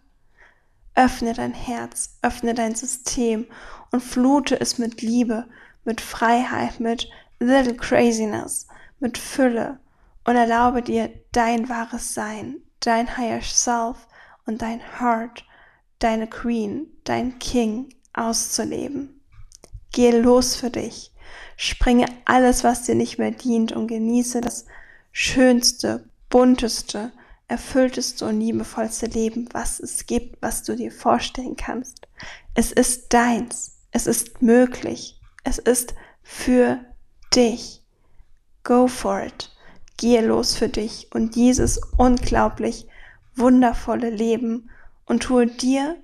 Öffne 0.95 1.33
dein 1.33 1.53
Herz, 1.53 2.17
öffne 2.21 2.53
dein 2.53 2.75
System 2.75 3.45
und 3.91 4.01
flute 4.01 4.59
es 4.59 4.77
mit 4.77 5.01
Liebe, 5.01 5.45
mit 5.85 6.01
Freiheit, 6.01 6.79
mit 6.79 7.09
little 7.39 7.75
craziness, 7.75 8.67
mit 8.99 9.17
Fülle 9.17 9.79
und 10.25 10.35
erlaube 10.35 10.81
dir 10.81 11.09
dein 11.31 11.69
wahres 11.69 12.13
Sein, 12.13 12.61
dein 12.79 13.17
higher 13.17 13.41
self 13.41 14.07
und 14.45 14.61
dein 14.61 14.81
Heart, 14.99 15.45
deine 15.99 16.27
Queen, 16.27 16.87
dein 17.03 17.39
King 17.39 17.93
auszuleben. 18.13 19.21
Geh 19.91 20.11
los 20.11 20.55
für 20.55 20.69
dich. 20.69 21.11
Springe 21.57 22.05
alles, 22.25 22.63
was 22.63 22.83
dir 22.83 22.95
nicht 22.95 23.17
mehr 23.17 23.31
dient 23.31 23.71
und 23.71 23.87
genieße 23.87 24.41
das 24.41 24.65
schönste, 25.11 26.09
bunteste, 26.29 27.11
erfüllteste 27.47 28.25
und 28.25 28.39
liebevollste 28.39 29.07
Leben, 29.07 29.49
was 29.51 29.79
es 29.79 30.05
gibt, 30.05 30.41
was 30.41 30.63
du 30.63 30.75
dir 30.75 30.91
vorstellen 30.91 31.55
kannst. 31.55 32.07
Es 32.53 32.71
ist 32.71 33.13
deins. 33.13 33.77
Es 33.91 34.05
ist 34.07 34.41
möglich. 34.41 35.19
Es 35.43 35.57
ist 35.57 35.95
für 36.21 36.79
dich. 37.33 37.83
Go 38.63 38.87
for 38.87 39.23
it. 39.23 39.49
Gehe 39.99 40.25
los 40.25 40.55
für 40.55 40.69
dich 40.69 41.09
und 41.13 41.35
dieses 41.35 41.81
unglaublich 41.97 42.87
wundervolle 43.35 44.09
Leben 44.09 44.69
und 45.05 45.23
tue 45.23 45.45
dir 45.45 45.97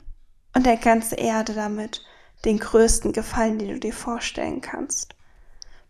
und 0.53 0.65
der 0.65 0.75
ganzen 0.75 1.17
Erde 1.17 1.53
damit 1.53 2.03
den 2.43 2.59
größten 2.59 3.13
Gefallen, 3.13 3.57
den 3.57 3.69
du 3.69 3.79
dir 3.79 3.93
vorstellen 3.93 4.59
kannst. 4.59 5.15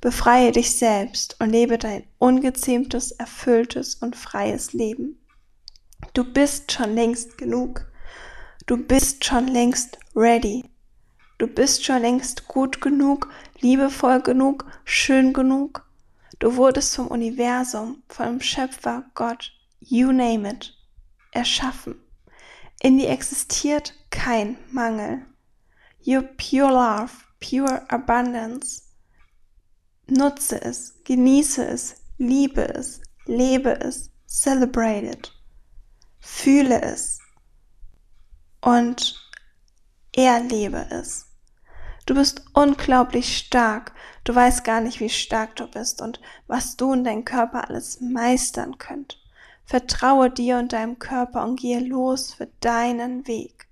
Befreie 0.01 0.51
dich 0.51 0.77
selbst 0.77 1.37
und 1.39 1.49
lebe 1.49 1.79
dein 1.79 2.03
ungezähmtes, 2.19 3.11
erfülltes 3.11 3.95
und 3.95 4.15
freies 4.15 4.73
Leben. 4.73 5.19
Du 6.13 6.23
bist 6.23 6.71
schon 6.71 6.93
längst 6.93 7.39
genug. 7.39 7.87
Du 8.67 8.77
bist 8.77 9.25
schon 9.25 9.47
längst 9.47 9.97
ready. 10.15 10.63
Du 11.39 11.47
bist 11.47 11.83
schon 11.83 12.03
längst 12.03 12.47
gut 12.47 12.81
genug, 12.81 13.29
liebevoll 13.61 14.21
genug, 14.21 14.65
schön 14.83 15.33
genug. 15.33 15.84
Du 16.39 16.55
wurdest 16.55 16.95
vom 16.95 17.07
Universum, 17.07 18.03
vom 18.09 18.41
Schöpfer 18.41 19.05
Gott, 19.13 19.51
you 19.79 20.11
name 20.11 20.49
it, 20.49 20.73
erschaffen. 21.31 21.95
In 22.81 22.97
dir 22.97 23.09
existiert 23.09 23.93
kein 24.09 24.57
Mangel. 24.71 25.25
Your 26.05 26.23
pure 26.23 26.71
love, 26.71 27.11
pure 27.39 27.89
abundance. 27.89 28.83
Nutze 30.07 30.61
es, 30.61 30.93
genieße 31.03 31.65
es, 31.65 31.95
liebe 32.17 32.61
es, 32.75 33.01
lebe 33.25 33.79
es, 33.79 34.11
celebrate 34.27 35.05
it. 35.09 35.31
Fühle 36.19 36.81
es 36.81 37.19
und 38.61 39.15
erlebe 40.11 40.85
es. 40.91 41.25
Du 42.05 42.13
bist 42.13 42.45
unglaublich 42.53 43.37
stark. 43.37 43.93
Du 44.25 44.33
weißt 44.33 44.63
gar 44.63 44.81
nicht, 44.81 44.99
wie 44.99 45.09
stark 45.09 45.55
du 45.55 45.67
bist 45.67 46.01
und 46.01 46.19
was 46.47 46.75
du 46.75 46.91
und 46.91 47.03
dein 47.03 47.25
Körper 47.25 47.69
alles 47.69 48.01
meistern 48.01 48.79
könnt. 48.79 49.21
Vertraue 49.65 50.31
dir 50.31 50.57
und 50.57 50.73
deinem 50.73 50.97
Körper 50.97 51.45
und 51.45 51.59
gehe 51.59 51.79
los 51.79 52.33
für 52.33 52.47
deinen 52.59 53.27
Weg. 53.27 53.67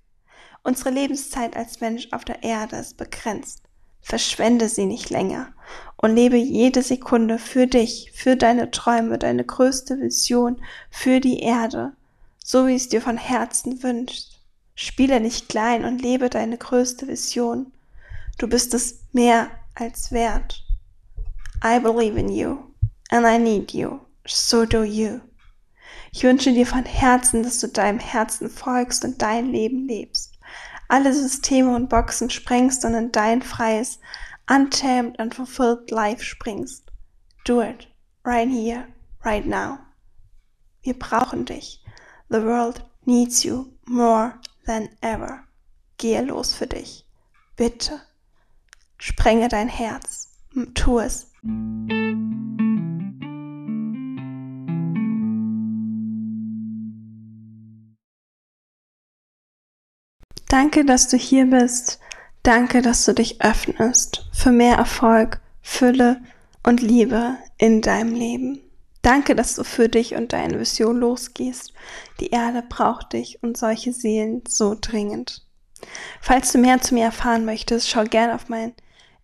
Unsere 0.62 0.90
Lebenszeit 0.90 1.56
als 1.56 1.80
Mensch 1.80 2.08
auf 2.12 2.24
der 2.24 2.44
Erde 2.44 2.76
ist 2.76 2.96
begrenzt. 2.96 3.62
Verschwende 4.00 4.68
sie 4.68 4.86
nicht 4.86 5.10
länger 5.10 5.52
und 5.96 6.14
lebe 6.14 6.36
jede 6.36 6.82
Sekunde 6.82 7.38
für 7.38 7.66
dich, 7.66 8.12
für 8.14 8.36
deine 8.36 8.70
Träume, 8.70 9.18
deine 9.18 9.44
größte 9.44 10.00
Vision, 10.00 10.62
für 10.88 11.20
die 11.20 11.40
Erde, 11.40 11.92
so 12.44 12.68
wie 12.68 12.76
es 12.76 12.88
dir 12.88 13.02
von 13.02 13.16
Herzen 13.16 13.82
wünscht. 13.82 14.38
Spiele 14.76 15.20
nicht 15.20 15.48
klein 15.48 15.84
und 15.84 16.00
lebe 16.00 16.30
deine 16.30 16.58
größte 16.58 17.08
Vision. 17.08 17.72
Du 18.38 18.46
bist 18.46 18.72
es 18.74 19.00
mehr 19.12 19.48
als 19.74 20.10
wert. 20.12 20.62
I 21.62 21.78
believe 21.78 22.18
in 22.18 22.28
you 22.28 22.74
and 23.10 23.26
I 23.26 23.38
need 23.38 23.72
you. 23.72 24.00
So 24.26 24.64
do 24.64 24.82
you. 24.82 25.20
Ich 26.12 26.22
wünsche 26.22 26.52
dir 26.52 26.66
von 26.66 26.84
Herzen, 26.84 27.42
dass 27.42 27.58
du 27.60 27.68
deinem 27.68 27.98
Herzen 27.98 28.48
folgst 28.48 29.04
und 29.04 29.20
dein 29.20 29.50
Leben 29.50 29.86
lebst 29.86 30.34
alle 30.88 31.12
Systeme 31.12 31.74
und 31.74 31.88
Boxen 31.88 32.30
sprengst 32.30 32.84
und 32.84 32.94
in 32.94 33.10
dein 33.10 33.42
freies, 33.42 33.98
untamed 34.48 35.18
and 35.18 35.34
fulfilled 35.34 35.90
life 35.90 36.22
springst. 36.22 36.90
Do 37.44 37.60
it. 37.60 37.88
Right 38.24 38.48
here, 38.48 38.86
right 39.24 39.44
now. 39.44 39.78
Wir 40.82 40.98
brauchen 40.98 41.44
dich. 41.44 41.82
The 42.28 42.42
world 42.42 42.82
needs 43.04 43.42
you 43.42 43.72
more 43.86 44.38
than 44.66 44.88
ever. 45.02 45.44
Gehe 45.98 46.22
los 46.22 46.54
für 46.54 46.66
dich. 46.66 47.04
Bitte. 47.56 48.00
Sprenge 49.06 49.48
dein 49.48 49.68
Herz. 49.68 50.30
Tu 50.72 50.98
es. 50.98 51.30
Danke, 60.48 60.86
dass 60.86 61.08
du 61.08 61.18
hier 61.18 61.44
bist. 61.44 62.00
Danke, 62.42 62.80
dass 62.80 63.04
du 63.04 63.12
dich 63.12 63.42
öffnest 63.42 64.26
für 64.32 64.52
mehr 64.52 64.76
Erfolg, 64.76 65.38
Fülle 65.60 66.22
und 66.62 66.80
Liebe 66.80 67.36
in 67.58 67.82
deinem 67.82 68.14
Leben. 68.14 68.60
Danke, 69.02 69.34
dass 69.34 69.54
du 69.54 69.64
für 69.64 69.90
dich 69.90 70.14
und 70.14 70.32
deine 70.32 70.58
Vision 70.58 70.96
losgehst. 70.96 71.74
Die 72.20 72.30
Erde 72.30 72.64
braucht 72.66 73.12
dich 73.12 73.42
und 73.42 73.58
solche 73.58 73.92
Seelen 73.92 74.44
so 74.48 74.74
dringend. 74.80 75.46
Falls 76.22 76.52
du 76.52 76.58
mehr 76.58 76.80
zu 76.80 76.94
mir 76.94 77.04
erfahren 77.04 77.44
möchtest, 77.44 77.90
schau 77.90 78.04
gerne 78.04 78.34
auf 78.34 78.48
mein 78.48 78.72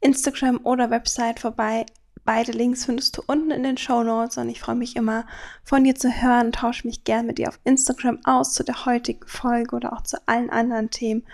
Instagram 0.01 0.61
oder 0.65 0.91
Website 0.91 1.41
vorbei 1.41 1.87
Beide 2.25 2.53
Links 2.53 2.85
findest 2.85 3.17
du 3.17 3.23
unten 3.27 3.51
in 3.51 3.63
den 3.63 3.77
Show 3.77 4.03
Notes 4.03 4.37
und 4.37 4.49
ich 4.49 4.61
freue 4.61 4.75
mich 4.75 4.95
immer 4.97 5.27
von 5.65 5.85
dir 5.85 5.95
zu 5.95 6.11
hören. 6.11 6.53
Tausche 6.53 6.87
mich 6.87 7.05
gern 7.05 7.27
mit 7.27 7.39
dir 7.39 7.49
auf 7.49 7.59
Instagram 7.65 8.21
aus 8.25 8.53
zu 8.53 8.63
der 8.63 8.85
heutigen 8.85 9.27
Folge 9.27 9.75
oder 9.75 9.93
auch 9.93 10.03
zu 10.03 10.17
allen 10.27 10.51
anderen 10.51 10.91
Themen 10.91 11.25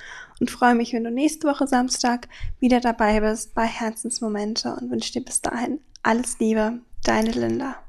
und 0.40 0.50
freue 0.50 0.74
mich, 0.74 0.92
wenn 0.92 1.04
du 1.04 1.10
nächste 1.10 1.48
Woche 1.48 1.66
Samstag 1.66 2.28
wieder 2.60 2.80
dabei 2.80 3.20
bist 3.20 3.54
bei 3.54 3.66
Herzensmomente 3.66 4.74
und 4.80 4.90
wünsche 4.90 5.12
dir 5.12 5.24
bis 5.24 5.42
dahin 5.42 5.80
alles 6.02 6.38
Liebe, 6.38 6.80
deine 7.04 7.32
Linda. 7.32 7.85